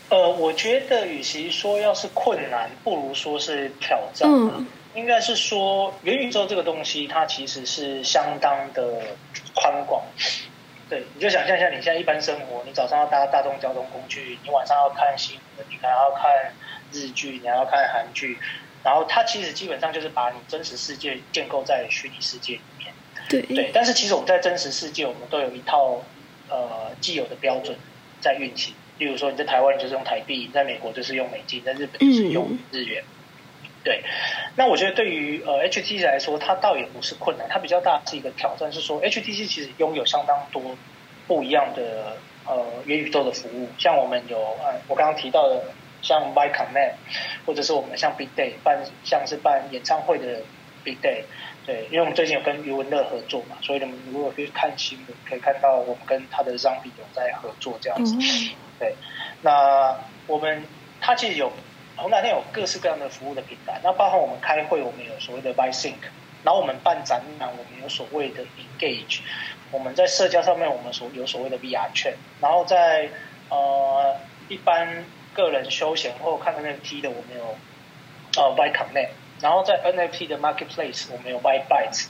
[0.08, 4.28] 呃，我觉得与其说要是困难，不如说是挑战。
[4.28, 9.16] 嗯应该是说元宇宙这个东西，它其实是相当的
[9.54, 10.02] 宽广。
[10.92, 16.52] 对，你就想象一下，你现在一般生活，你早上要搭大众交通工具，你晚上要看新闻，你还要看
[16.92, 18.36] 日剧，你还要看韩剧，
[18.84, 22.92] 然后它其实基本上就是把你真实世界建构在虚拟世界里面。
[23.30, 26.02] 对对，但是其实我们在真实世界，我们都有一套
[26.50, 27.74] 呃既有的标准
[28.20, 28.74] 在运行。
[28.98, 33.02] 例如说，你在台湾你就是用台币，在美国就是用美金，在日本就是用日元。
[33.84, 34.02] 对，
[34.56, 40.76] 那我觉得对于呃 HTC 来说，它倒也不是困难，它比较大是一个挑战，是说 HTC 其实拥有相当多
[41.26, 42.16] 不一样的
[42.46, 45.64] 呃元宇宙的服务，像我们有呃我刚刚提到的
[46.00, 46.92] 像 Y Command，
[47.44, 50.42] 或者是我们像 Big Day 办像是办演唱会的
[50.84, 51.24] Big Day，
[51.66, 58.16] 对，因为我们最近有跟余文乐合作嘛，所以你们如果去看新闻，可以看到我们跟他的 Zombie 有在合作这样子。
[58.78, 58.96] 对，
[59.42, 60.64] 那我们
[61.00, 61.52] 它其实有
[61.96, 65.94] 红蓝店有各式各样的服务的平台，那包含我们开会，我们有所谓的 BySync，
[66.42, 69.20] 然后我们办展览，我们有所谓的 Engage，
[69.70, 73.10] 我们在社交上面我们所有所谓的 VR 券，然后在
[73.50, 74.16] 呃
[74.48, 77.56] 一般个人休闲或看 NFT 的，我们有
[78.42, 82.06] 呃 By Connect，然后在 NFT 的 Marketplace 我们有 By Bytes，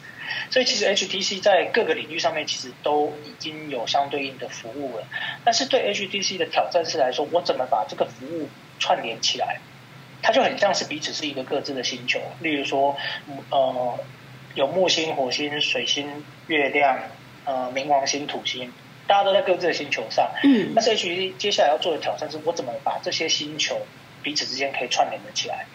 [0.51, 5.05] 所以其实 HTC 在各个领域上面其实都已经有相对应的服务了。
[5.45, 9.61] 但是对 HTC 的挑战是来说，我怎么把这个服务串联起来？
[10.23, 12.21] 它就很像是彼此是一个各自的星球。
[12.41, 12.97] 例如说，
[13.51, 13.99] 呃，
[14.55, 16.99] 有木星、火星、水星、月亮，
[17.45, 18.73] 呃，冥王星、土星，
[19.07, 20.31] 大家都在各自的星球上。
[20.45, 23.77] 嗯但是 HTC 接下来要做的挑战是，我怎么把这些星球
[24.23, 25.67] 彼此之间可以串联的起来？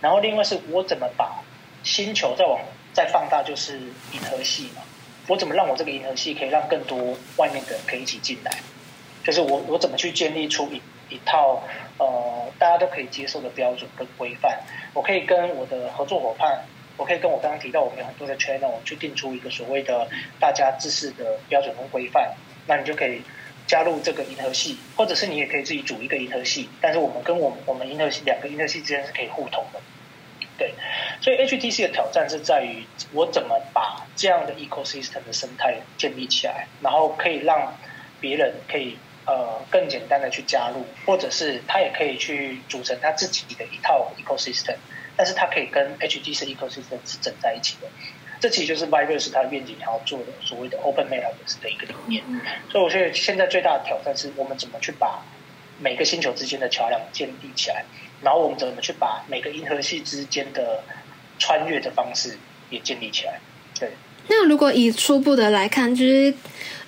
[0.00, 1.42] 然后另外是我怎么把
[1.84, 2.58] 星球再往
[2.92, 3.78] 再放大，就是
[4.12, 4.82] 银河系嘛。
[5.28, 8.50] 我怎么让我这个银河系可以让更多外面的人可以一起进来？
[9.22, 10.80] 就是我我怎么去建立出一
[11.14, 11.62] 一套
[12.00, 14.58] 呃大家都可以接受的标准跟规范？
[14.94, 16.64] 我可以跟我的合作伙伴，
[16.96, 20.08] 我可以跟我刚刚提到我们有很多的 channel 去定出一个所谓的
[20.40, 22.34] 大家自视的标准跟规范，
[22.66, 23.20] 那你就可以
[23.66, 29.80] 加入这个银河系，或者是你也可以自己组一个银河系，但是我们跟我们我们银河系两个银河系之间是可以互通的。
[30.58, 30.74] 对，
[31.22, 37.74] 所以 HTC 的挑战是在于我怎么把这样的 ecosystem 的生态建立起来，然后可以让
[38.20, 44.76] 别人可以呃更简单的去加入，或者是他也可以去组成他自己的一套 ecosystem，
[45.16, 47.88] 但是他可以跟 HTC ecosystem 是整在一起的。
[48.40, 52.24] 这其实就是 Virus 它的愿景想要做的所谓的 Open Metaverse 的一个理念。
[52.70, 55.22] 所以我觉得现在最大的挑战是我们怎么去把
[55.78, 57.84] 每个星球之间的桥梁建立起来，
[58.22, 60.82] 然后我们怎么去把每个银河系之间的
[61.38, 62.38] 穿越的方式
[62.70, 63.40] 也建立起来。
[64.30, 66.32] 对，那如果以初步的来看，就是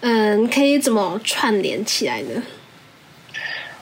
[0.01, 2.43] 嗯，可以怎么串联起来呢？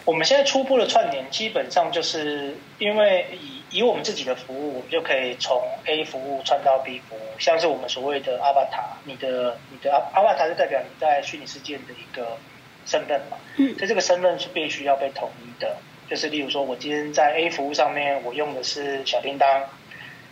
[0.07, 12.39] 我们现在初步的串联，基本上就是因为以以我们自己的服务，我们就可以从 A 服务串到 B 服务，像是我们所谓的 Avatar，你的你的 Avatar 就代表你在虚拟世界的一个
[12.87, 15.77] 身份嘛，嗯所以这个身份是必须要被统一的。
[16.09, 19.63] 就是例如说，我今天在 A 服务上面，我用的是小叮当，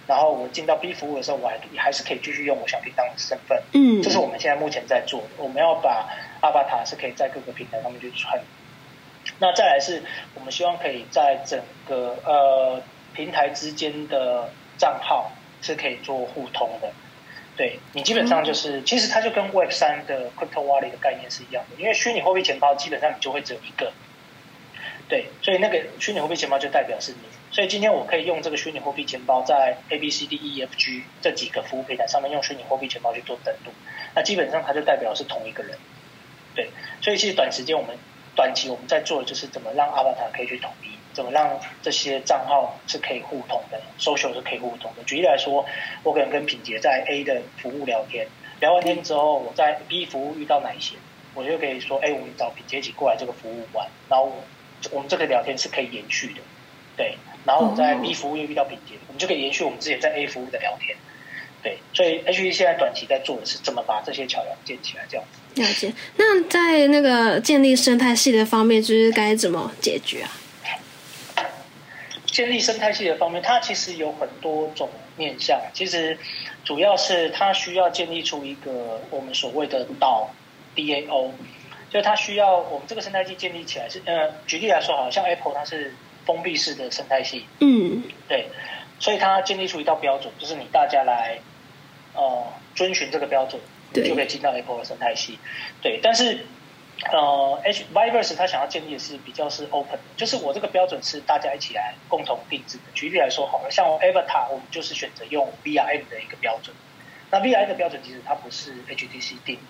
[0.08, 3.62] 然后我进到 B 服务的时候，我还还是可以继续用我小叮当的身份。
[3.74, 6.08] 嗯，这是我们现在目前在做的，我们要把
[6.40, 8.40] 阿巴塔是可以在各个平台上面去穿。
[9.38, 10.02] 那再来是
[10.34, 16.90] 我们希望可以在整个呃平台之间的账号是可以做互通的。
[17.54, 23.92] 对你基本上就是，其实它就跟 Web 三的 Crypto Wallet 的概念是一样的，因为虚拟货币钱包基本上你就会只有一个。
[25.06, 27.18] 对，所以那个虚拟货币钱包就代表是你。
[27.50, 33.72] 所以今天我可以用这个虚拟货币钱包在 A B C D E F G 这几个服务平台上面用虚拟货币钱包去做登录，
[34.14, 35.78] 那基本上它就代表是同一个人。
[36.54, 36.68] 对，
[37.00, 37.96] 所以其实短时间我们
[38.36, 45.02] 短期我们在做的就是怎么让 Avatar 可以去统一，怎么让这些账号是可以互通的，social 是可以互通的。
[45.04, 45.64] 举例来说，
[46.02, 48.26] 我可能跟品杰在 A 的服务聊天，
[48.60, 50.96] 聊完天之后，我在 B 服务遇到哪一些，
[51.34, 54.32] 我就可以说，哎，我们找品杰一起过来这个服务玩，然后
[54.90, 56.40] 我们这个聊天是可以延续的，
[56.96, 57.16] 对。
[57.48, 60.94] 然后我们在 B 服务又遇到品杰，我们就可以延续我们之前在 A 服务的聊天。
[61.62, 65.62] 对，所以 H E 现在短期在做的是怎么把这些桥梁建起来，这样子。
[65.62, 65.90] 了解。
[66.16, 70.30] 那在那个建立生态系的方面，就是该怎么解决啊？
[72.26, 75.58] 建立生态系的方面，它其实有很多种面向。
[75.72, 76.18] 其实
[76.64, 80.28] 主要是它需要建立出一个我们所谓的岛
[80.76, 81.30] DAO。
[81.90, 85.94] 就是它需要我们这个生态系建立起来是，呃，举例来说，好像 Apple 它是
[86.28, 88.48] 封闭式的生态系，嗯对，
[89.00, 91.38] 所以它建立出一道标准，就是你大家来
[92.12, 93.58] 呃遵循这个标准，
[93.94, 95.38] 对就可以进到 Apple 的生态系。
[95.80, 96.44] 对，但是
[97.10, 102.84] 呃，H Viverse 它想要建立的是比较是 open，的就是我这个标准是大家一起来共同定制的。
[102.92, 106.76] 举例来说好了，像 Avatar，我们就是选择用 VRM 的一个标准。
[107.30, 109.62] 那 VRM 的标准其实它不是 HTC 定的，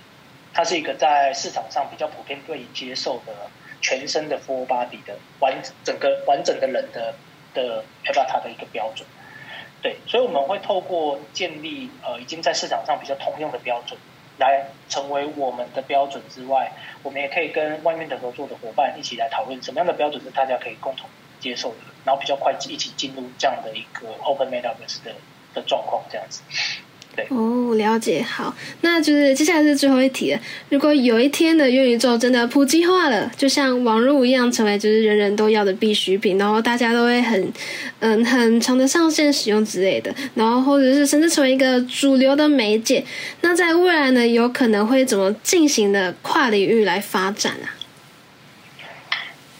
[0.52, 3.32] 它是一个在市场上比较普遍被接受的
[3.80, 7.14] 全身的 full body 的完整个完整的人的
[7.54, 9.06] 的 Avatar 的一个标准。
[9.80, 13.98] 对，所以我们会透过建立呃已经在市场上比较通用的标准，
[14.38, 16.72] 来成为我们的标准之外，
[17.04, 21.08] 我们也可以跟外面的合作的伙伴一起来讨论什么样的标准是大家可以共同
[21.38, 25.14] 接受的，然后比较快一起进入这样的一个 Open Metaverse 的
[25.54, 26.42] 的状况，这样子。
[27.30, 28.22] 哦，了解。
[28.22, 30.40] 好，那就是接下来是最后一题了。
[30.68, 37.52] 如果有一天的元宇宙真的普及化了，就像网络一样，成为就是人人都要的必需品，然后大家都会很
[37.98, 43.04] 嗯很常的上线使用之类的，然后或者是甚至成为一个主流的媒介，
[43.40, 47.74] 那在未来呢，有可能会怎么进行的跨领域来发展啊？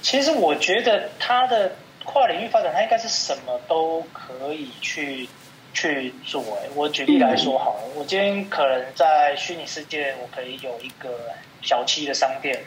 [0.01, 1.75] 其实我觉得它的
[2.05, 5.29] 跨领域发展，它应该是什么都可以去
[5.73, 6.43] 去做。
[6.63, 12.65] 哎，我举例来说好了，我今天可能在虚拟世界，我可以有一个小七的商店，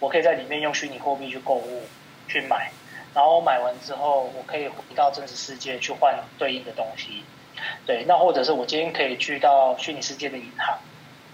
[0.00, 1.82] 我可以在里面用虚拟货币去购物、
[2.28, 2.70] 去买，
[3.14, 7.22] 然后买完之后，我可以回到真实世界去换对应的东西。
[7.86, 10.78] 对，那或者是我今天可以去到虚拟世界的银行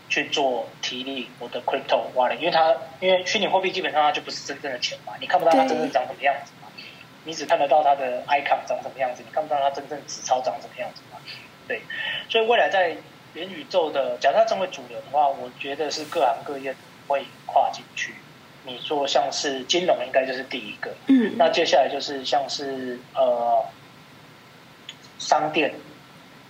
[0.08, 6.52] 去做提领我的 crypto wallet，因为它因为虚拟货币基本上它就不是真正的钱嘛，你看不到它真正长什么样子。
[6.61, 6.61] 嘛，
[7.24, 11.18] 你只看得到它的 icon 长什么样子，你看不到它真正纸钞长什么样子嘛。
[11.68, 11.82] 对，
[12.28, 12.96] 所以未来在
[13.34, 16.74] 元宇宙的，假设它成为主流的话，我觉得是各行各业
[17.06, 18.14] 会跨进去。
[18.64, 20.90] 你说像是金融，应该就是第一个。
[21.08, 23.64] 嗯那接下来就是像是呃
[25.18, 25.74] 商店、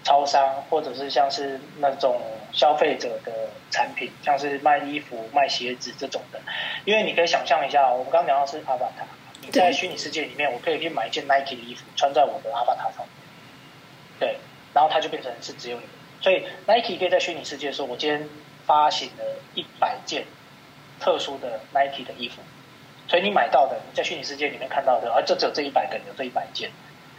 [0.04, 2.20] 超商，或者是像是那种
[2.52, 3.32] 消费者的
[3.70, 6.40] 产品，像是卖衣服、卖鞋子这种的。
[6.84, 9.06] 因为你可以想象一下，我们刚刚讲到是 Avatar，
[9.42, 13.08] 你在虚拟世界里面，我可以去买一件 Nike 的衣服，穿在我的 Avatar 上面，
[14.18, 14.38] 对，
[14.72, 15.86] 然后它就变成是只有你。
[16.20, 18.28] 所以 Nike 可以在虚拟世界说，我今天
[18.64, 19.24] 发行了
[19.54, 20.24] 一百件
[21.00, 22.36] 特殊的 Nike 的衣服，
[23.08, 26.70] 所以你买到的，你在虚拟世界里面看到的，啊，就只有这一百个人有这一百件，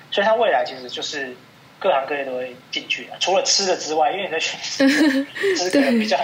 [0.09, 1.36] 所以它未来其实就是
[1.80, 5.26] 各行各业都会进去的，除了吃的之外，因为你在虚拟世界
[5.57, 6.17] 吃 可能比较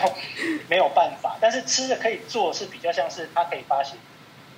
[0.69, 3.97] 没有办法，但是吃的可以做是比较像是它可以发行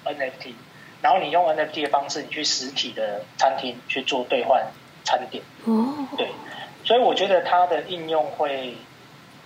[0.05, 0.53] NFT，
[1.01, 4.63] 然后你用 NFT 的方式，你去实体的餐厅去做兑换
[5.03, 6.27] 餐点，哦，对，
[6.83, 8.75] 所以我觉得它的应用会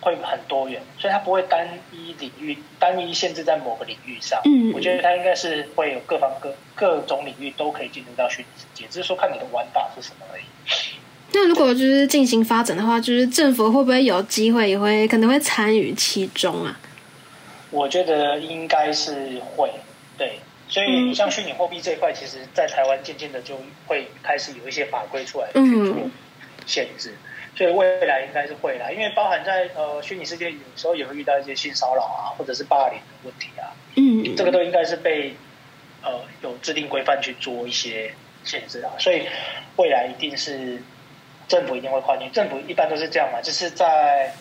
[0.02, 4.42] 会很多元，所以它不会单一领域单一限制在某个领域上。
[4.46, 10.44] 嗯我觉得它应该是会有各方各各种领域都可以进入到虚拟世界，只是说看你的玩法是什么而已。
[11.32, 16.80] 那如果就是进行发展的话，就是政府会不会有机会也会可能会参与其中啊？
[17.72, 19.85] 我觉得应该是会，对。
[20.68, 23.56] 所以你像虚拟货币这一块，其实在台湾渐渐的就
[23.88, 26.12] 会开始有一些法规出来去做嗯
[26.66, 27.14] 限制，
[27.56, 28.90] 所以未来应该是会啦。
[28.92, 35.36] 因为包含在呃虚拟世界，有时候也会遇到一些性骚扰啊，或者是霸凌的问题啊，嗯，这个都应该是被
[36.02, 38.12] 呃有制定规范去做一些
[38.44, 38.92] 限制啊。
[38.98, 39.28] 所以
[39.76, 40.82] 未来一定是
[41.48, 44.34] 政府一定会跨进，政府一般都是这样嘛，就是在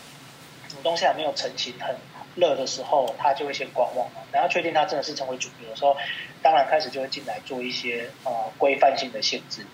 [0.69, 1.95] 什么东西还没有成型很
[2.35, 5.97] 热的时候，他就会先观望嘛，然后确定他真的是成为主流的时候，
[6.43, 9.65] 当然开始就会进来做一些呃规范性的限制。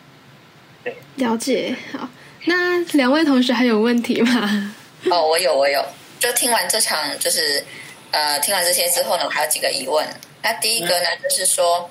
[0.83, 1.75] 对，了解。
[1.93, 2.09] 好，
[2.45, 4.75] 那两位同学还有问题吗？
[5.11, 5.85] 哦，我有，我有。
[6.19, 7.65] 就听完这场，就是
[8.11, 10.07] 呃，听完这些之后呢，我还有几个疑问。
[10.43, 11.89] 那第一个呢，就是说，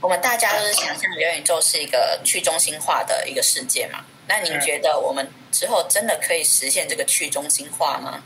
[0.00, 4.04] 我们大家都是想象元宇宙是一个去中心化的一个世界嘛？
[4.26, 8.22] 那您嗯觉得我们之后真的可以实现这个去中心化吗？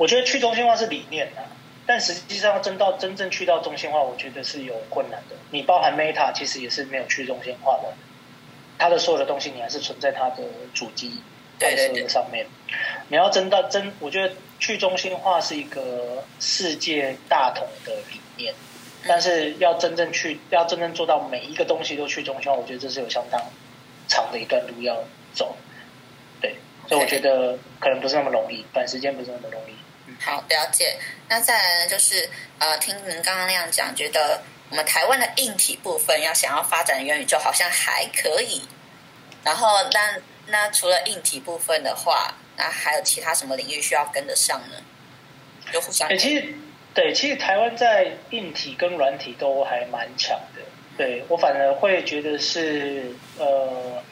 [0.00, 1.44] 我觉得去中心化是理念啊，
[1.84, 5.36] 但实际上真到真正去到中心化，我觉得是有困难的。
[5.50, 7.92] 你包含 Meta 其实也是没有去中心化的，
[8.78, 10.42] 它的所有的东西你还是存在它的
[10.72, 11.20] 主机
[11.58, 12.46] 拍摄对对对上面。
[13.08, 18.54] 你要真到真，我觉得去中心化是一个世界大同的理念，
[19.06, 23.38] 但是要真正去，要真正做到每一个东西都去中心化，我觉得这是有相当
[24.08, 25.54] 长的一段路要走。
[26.40, 26.54] 对，
[26.88, 29.74] 所以我觉得可能不是那么容易，短时间不是那么容易。
[30.20, 30.98] 好，了解。
[31.28, 38.62] 那再来呢，就是呃，听您刚刚那样讲，觉得我们台湾的硬体部分要想要发展元宇宙，好像还可以。
[39.42, 40.16] 然后，那
[40.46, 44.76] 那除了硬体部分的话，那还有其他什么领域需要跟得上呢？
[45.72, 46.54] 就互相、其实
[46.92, 50.62] 对，其实台湾在硬体跟软体都还蛮强的。
[50.98, 54.02] 对我反而会觉得是呃，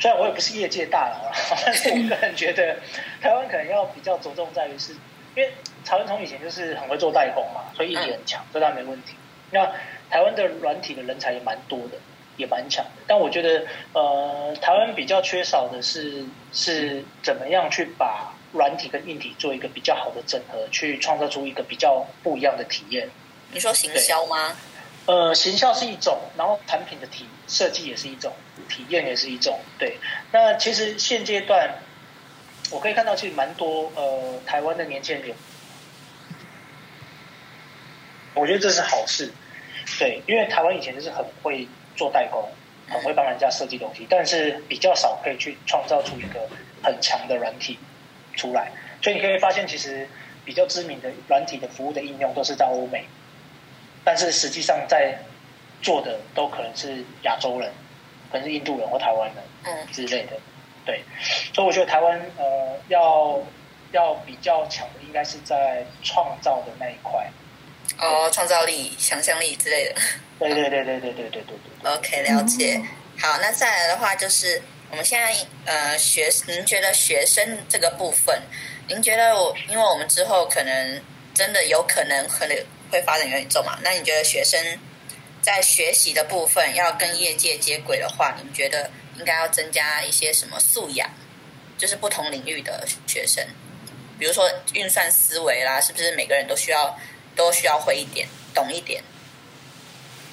[0.00, 1.32] 虽然我也不是业界大佬啦，
[1.64, 2.76] 但是我个人觉得
[3.22, 4.92] 台湾可能要比较着重在于是，
[5.36, 5.52] 因为
[5.84, 9.14] 曹文从以前就是很会做代工嘛，所以硬体很强，这当然没问题。
[9.50, 9.70] 那
[10.10, 11.98] 台湾的软体的人才也蛮多的，
[12.36, 13.02] 也蛮强的。
[13.06, 23.08] 但我觉得呃，台湾比较缺少的是是怎么样去把软体跟硬体做一个比较好的整合，去创造出一个比较不一样的体验。
[23.52, 24.56] 你说行销吗？
[25.06, 28.32] 呃，行销是一种，然后产品的体设计也是一种，
[28.70, 29.60] 体验也是一种。
[29.78, 29.98] 对，
[30.32, 31.74] 那其实现阶段
[32.70, 35.34] 我可以看到，其实蛮多呃台湾的年轻人有，
[38.34, 39.30] 我觉得这是好事。
[39.98, 42.48] 对，因为台湾以前就是很会做代工，
[42.88, 46.48] 很会帮人家设计东西，但是比较少可以去创造出一个
[46.82, 47.78] 很强的软体
[48.34, 48.72] 出来。
[49.02, 50.08] 所以你可以发现，其实
[50.46, 53.04] 比较知名的软体的服务的应用都是在欧美。
[54.04, 55.18] 但是实际上在
[55.82, 57.72] 做的都可能是亚洲人，
[58.30, 60.32] 可能是印度人或台湾人嗯之类的，
[60.84, 61.02] 对，
[61.54, 63.40] 所以我觉得台湾呃要
[63.92, 67.26] 要比较强的应该是在创造的那一块，
[67.98, 69.94] 哦，创造力、想象力之类的。
[70.38, 71.92] 对对对对对对对对对对。
[71.92, 72.82] OK，了解。
[73.20, 75.32] 好，那再来的话就是我们现在
[75.64, 78.42] 呃学，您觉得学生这个部分，
[78.88, 81.00] 您觉得我，因为我们之后可能
[81.32, 82.56] 真的有可能可能
[82.90, 83.78] 会发展元宇宙嘛？
[83.82, 84.58] 那你觉得学生
[85.42, 91.08] 在学习的部分要跟业界接轨的话，你们觉得应该要增加一些什么素养？
[91.76, 93.44] 就是不同领域的学生，
[94.16, 96.96] 比如说运算思维啦，是不是每个人都需要
[97.34, 99.02] 都需要会一点，懂一点？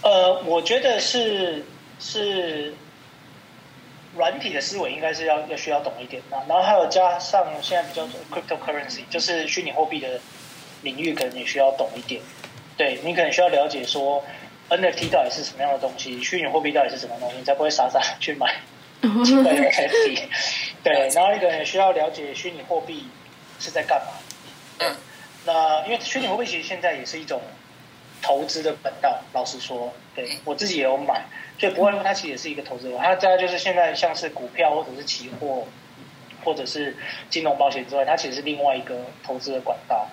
[0.04, 1.66] 呃，我觉得是
[2.00, 2.76] 是
[4.16, 10.22] 软体的思维应该是要要需要懂一点啊，然后还有加上现在比较 cryptocurrency，就是虚拟货币的
[10.82, 12.22] 领域，可能你需要懂一点。
[12.78, 14.24] 对你可能需要了解说
[14.70, 18.56] NFT 到底是什么样的东西，虚拟货币到底是什么东西，你才不会傻傻去买
[19.26, 20.24] 新的 NFT。
[20.84, 23.08] 对，然后你可能需要了解虚拟货币
[23.60, 24.14] 是在干嘛。
[24.80, 24.96] 嗯，
[25.46, 27.42] 那因为虚拟货币其实现在也是一种
[28.22, 31.26] 投资的管道，老实说，对我自己也有买，
[31.60, 32.98] 所以不会说它其实也是一个投资的。
[32.98, 35.68] 它再来就是现在像是股票或者是期货，
[36.44, 36.96] 或者是
[37.30, 40.08] 金融保险之外，它其实是另外一个投资的管道。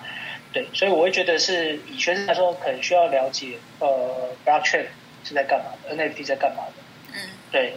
[0.51, 4.85] 对，所以我会觉得是以学生来说，可能需要了解呃 blockchain
[5.23, 6.73] 是在干嘛的，NFT 在干嘛的。
[7.13, 7.73] 嗯对，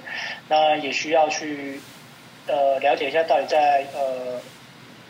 [0.48, 1.80] 那也需要去
[2.46, 4.40] 呃了解一下到底在呃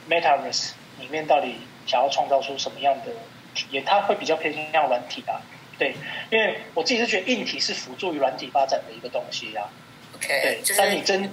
[0.09, 1.57] Metaverse 里面到底
[1.87, 3.13] 想要创造出什么样的
[3.55, 5.43] 体验，它会比较偏向软体吧。
[5.79, 5.95] 对，
[6.31, 9.69] 因为我自己是觉得硬体是辅助于软体发展的一个东西啊。
[10.15, 11.29] ，OK，对，就是但你真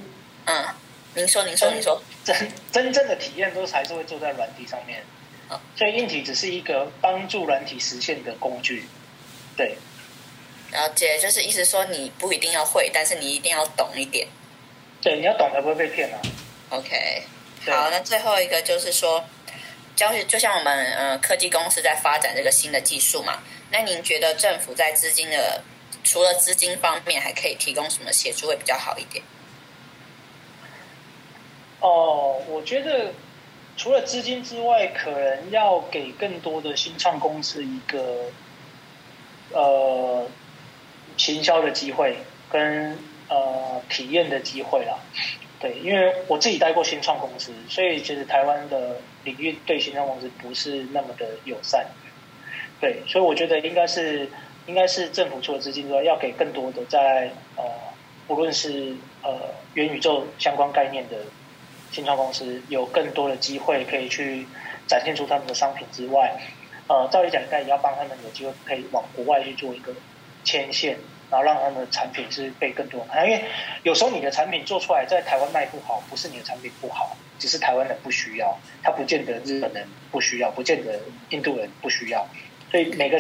[0.46, 0.66] 嗯，
[1.14, 2.36] 您说，您说，您说，真
[2.72, 5.19] 真正的体验都是还是会坐在软体上面好，
[5.76, 8.86] 所以硬体只是一个帮助软体实现的工具。
[9.58, 9.78] 对，
[10.72, 14.28] 了解，就是意思说你不一定要会，但是你一定要懂一点。
[15.02, 16.20] 对，你要懂才不会被骗啊。
[16.70, 17.24] OK，
[17.66, 19.24] 好，那最后一个就是说，
[19.96, 23.42] 教学就像我们呃科技公司在发展这个新的技术嘛，
[23.72, 25.64] 那您觉得政府在资金的
[26.04, 29.24] 除了资金方面，还可以提供什么协助会比较好一点？
[31.82, 33.14] 哦，我觉得
[33.80, 38.26] 除了资金之外，可能要给更多的新创公司一个
[39.54, 40.28] 呃
[41.16, 42.18] 行销的机会
[42.52, 43.00] 跟
[43.30, 45.00] 呃体验的机会啦。
[45.62, 51.86] 对，因为我自己待过新创公司，所以其实台湾的领域对新创公司不是那么的友善。
[52.82, 54.30] 对，所以我觉得应该是
[54.68, 57.64] 应该是政府除了资金之外，要给更多的在呃，
[58.28, 59.40] 无论是呃
[59.74, 61.16] 元宇宙相关概念的
[61.92, 64.46] 新创公司，有更多的机会可以去
[64.88, 66.36] 展现出他们的商品之外，
[66.88, 69.94] 呃，照理讲应该也要帮他们有机会可以往国外去做一个
[70.44, 70.98] 牵线，
[71.30, 73.44] 然后让他们的产品是被更多人看，因为
[73.84, 82.28] 有时候你的产品做出来在台湾卖不好，不是你的产品不好，只是台湾人不需要，他不见得日本人不需要，不见得印度人不需要，
[82.72, 83.20] 所以每个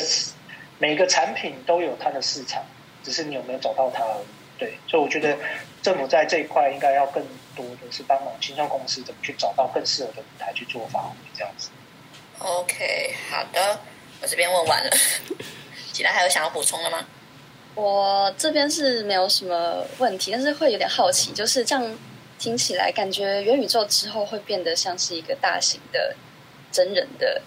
[0.79, 2.63] 每个产品都有它的市场，
[3.03, 4.25] 只是你有没有找到它而已。
[4.57, 5.37] 对，所以我觉得
[5.81, 7.23] 政府在这一块应该要更
[7.61, 11.69] 多的是帮忙新创公司怎么去找到更适合的舞台去做发挥，这样子。
[12.39, 13.79] OK，好的，
[14.21, 14.89] 我这边问完了，
[15.91, 17.05] 其他还有想要补充的吗？
[17.75, 21.97] 我这边是没有什么问题，但是会有点好奇，就是这样
[22.37, 26.15] 听起来，感觉元宇宙之后会变得像是一个大型的
[26.71, 27.41] 真人的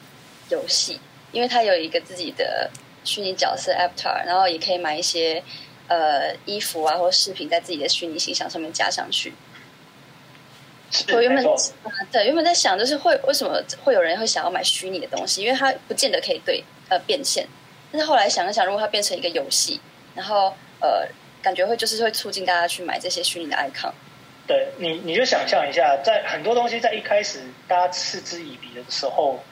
[0.51, 1.01] 游戏，
[1.33, 2.71] 因为它有一个自己的
[3.03, 5.43] 虚拟角色 avatar，然后也可以买一些
[5.89, 9.33] 呃衣服啊或饰品在自己的虚拟形象上面加上去。
[10.93, 11.45] 是我原本，
[12.13, 17.49] 对原本在想，就是会为什么会有人会想要买虚拟的东西，因为它不见得可以对呃变现。
[17.91, 19.81] 但是后来想一想，如果它变成一个游戏，
[20.15, 21.09] 然后呃
[21.43, 23.93] 感觉会就是会促进大家去买这些虚拟的 icon。
[24.47, 29.43] 对你你就想象一下，在很多东西在一开始大家嗤之以鼻的时候，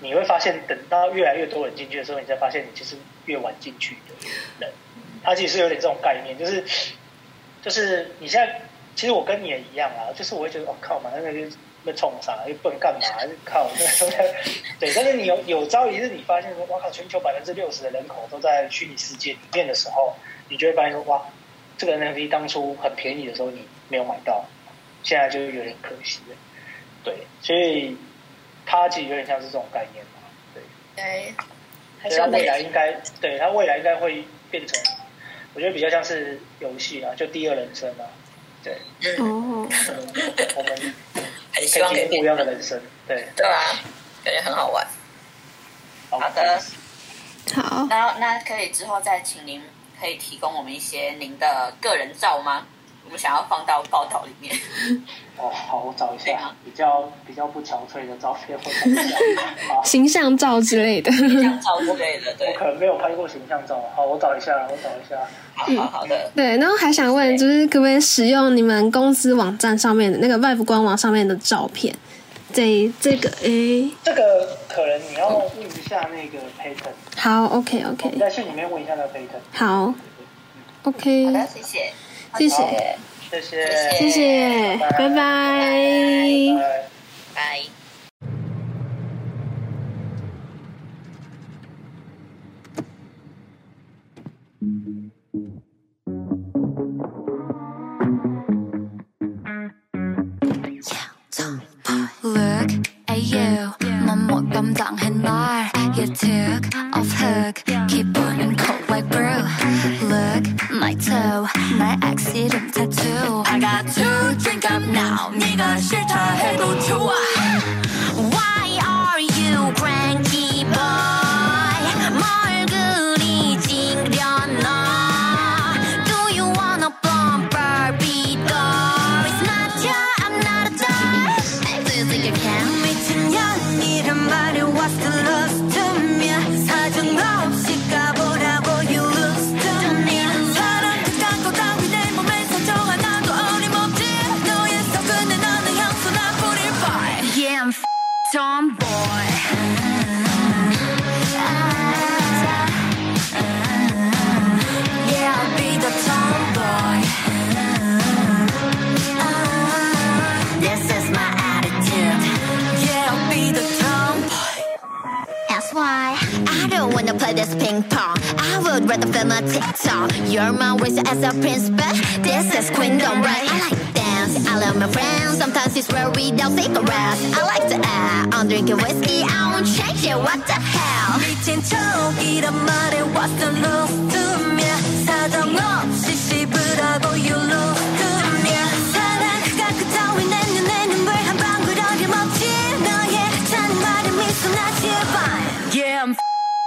[0.00, 2.96] 你会发现等到越来越多人进去的时候，你才发现你其实
[3.26, 4.28] 越晚进去的
[4.58, 4.70] 人，
[5.22, 6.64] 他其实是有点这种概念，就是
[7.62, 8.60] 就是你现在
[8.94, 14.34] 其实我跟你也一样啊，就是我会觉得我、哦、靠嘛，那个就那冲啥又不能干嘛，就靠那个
[14.78, 20.14] 对， 但是你有有朝一日你发现说，哇靠，全球百分之六十的人口都在虚拟世界里面的时候，
[20.48, 21.24] 你就会发现说，哇，
[21.78, 24.44] 这个 NFT 当初很便宜的时候你没有买到，
[25.02, 26.36] 现在就有点可惜了。
[27.02, 27.96] 对，所以
[28.66, 30.20] 它其实有点像是这种概念嘛。
[30.52, 30.62] 对，
[30.96, 34.78] 对，所以它未来应该，对它未来应该会变成，
[35.54, 38.04] 我觉得比较像是游戏啊，就第二人生啊。
[38.62, 38.80] 对，
[39.18, 39.62] 嗯，
[40.56, 40.94] 我们
[41.54, 42.80] 很希望可以不一样的人生。
[43.08, 43.60] 对，对啊，
[44.24, 44.86] 感觉很好玩。
[46.10, 46.62] 好好的，
[47.54, 49.62] 好，那那可以之后再请您
[50.00, 52.66] 可以提供我们一些您的个人照吗？
[53.10, 54.54] 我们想要放到报道里面。
[55.36, 59.18] 哦，好，我找一下比较比较不憔悴的照片，我看一下。
[59.66, 61.10] 好，形象照之类的。
[61.10, 63.82] 形象照之类的，对我，可能没有拍过形象照。
[63.96, 65.16] 好，我找一下，我找一下。
[65.56, 71.92] 好好好的，对，然后还想问，就是可不可以使用你们公司网站上面的那个 Vive 官网上面的照片？
[72.52, 79.40] 这这个诶，这个可能你要问一下那个 Payton，好，OK 我 OK，们在信里面问一下那个 Payton。
[79.52, 79.94] 好
[80.82, 81.92] ，OK，好的，谢谢，
[82.38, 82.96] 谢谢，
[83.30, 85.14] 谢谢，谢谢，拜拜。
[87.34, 87.79] 拜。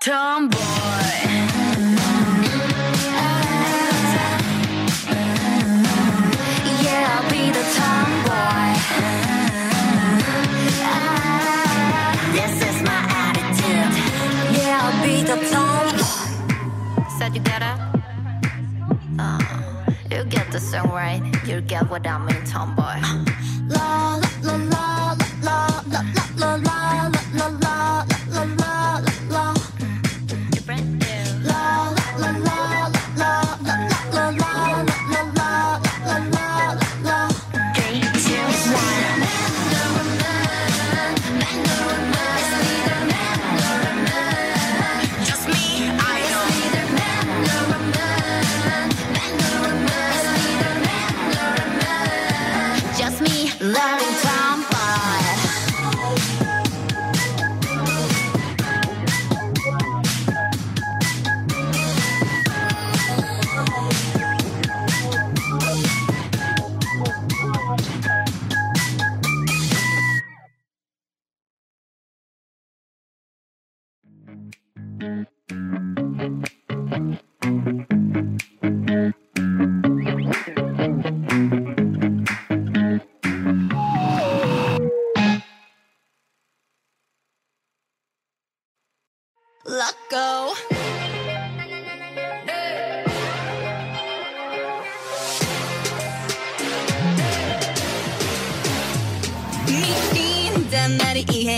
[0.04, 0.60] Tomboy
[6.84, 8.72] Yeah I'll be the tomboy
[12.36, 13.93] This is my attitude
[14.58, 16.04] Yeah I'll be the tomboy
[17.18, 17.80] Said you get it?
[19.18, 19.39] Uh,
[20.12, 21.22] you get the song right.
[21.45, 23.33] You get what I mean, tomboy.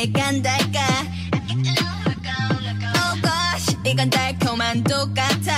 [0.05, 0.79] 왜 간달까?
[2.95, 5.55] Oh gosh 이건 달콤한 똑같아.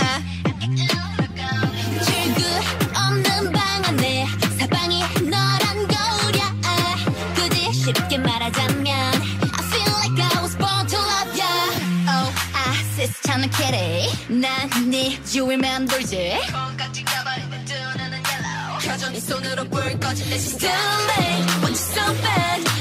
[14.29, 20.79] 난네 주위를 맴돌지 콩깍지 가버리는 두 눈은 yellow 여전히 손으로 불 꺼진 내 시스템 Too
[21.09, 22.76] late want you so bad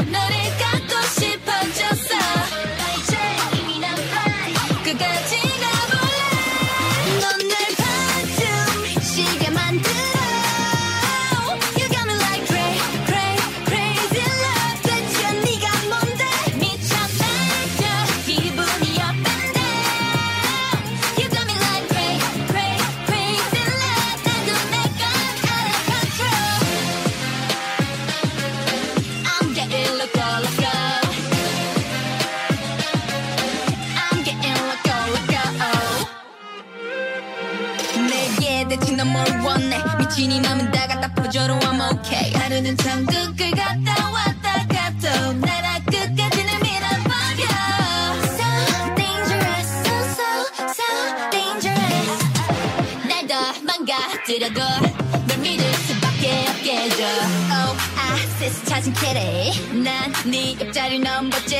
[42.66, 47.44] 하루는 천국을 갔다 왔다 가도 나라 끝까지는 밀어버려.
[48.26, 50.26] So dangerous so so
[50.66, 50.84] so
[51.30, 52.18] dangerous.
[53.06, 54.60] 날 더 망가뜨려도
[55.28, 59.82] 널 믿을 수밖에 없게 해줘 Oh I 세상 찾은 캐리.
[59.84, 61.56] 난네 옆자리 넘봤지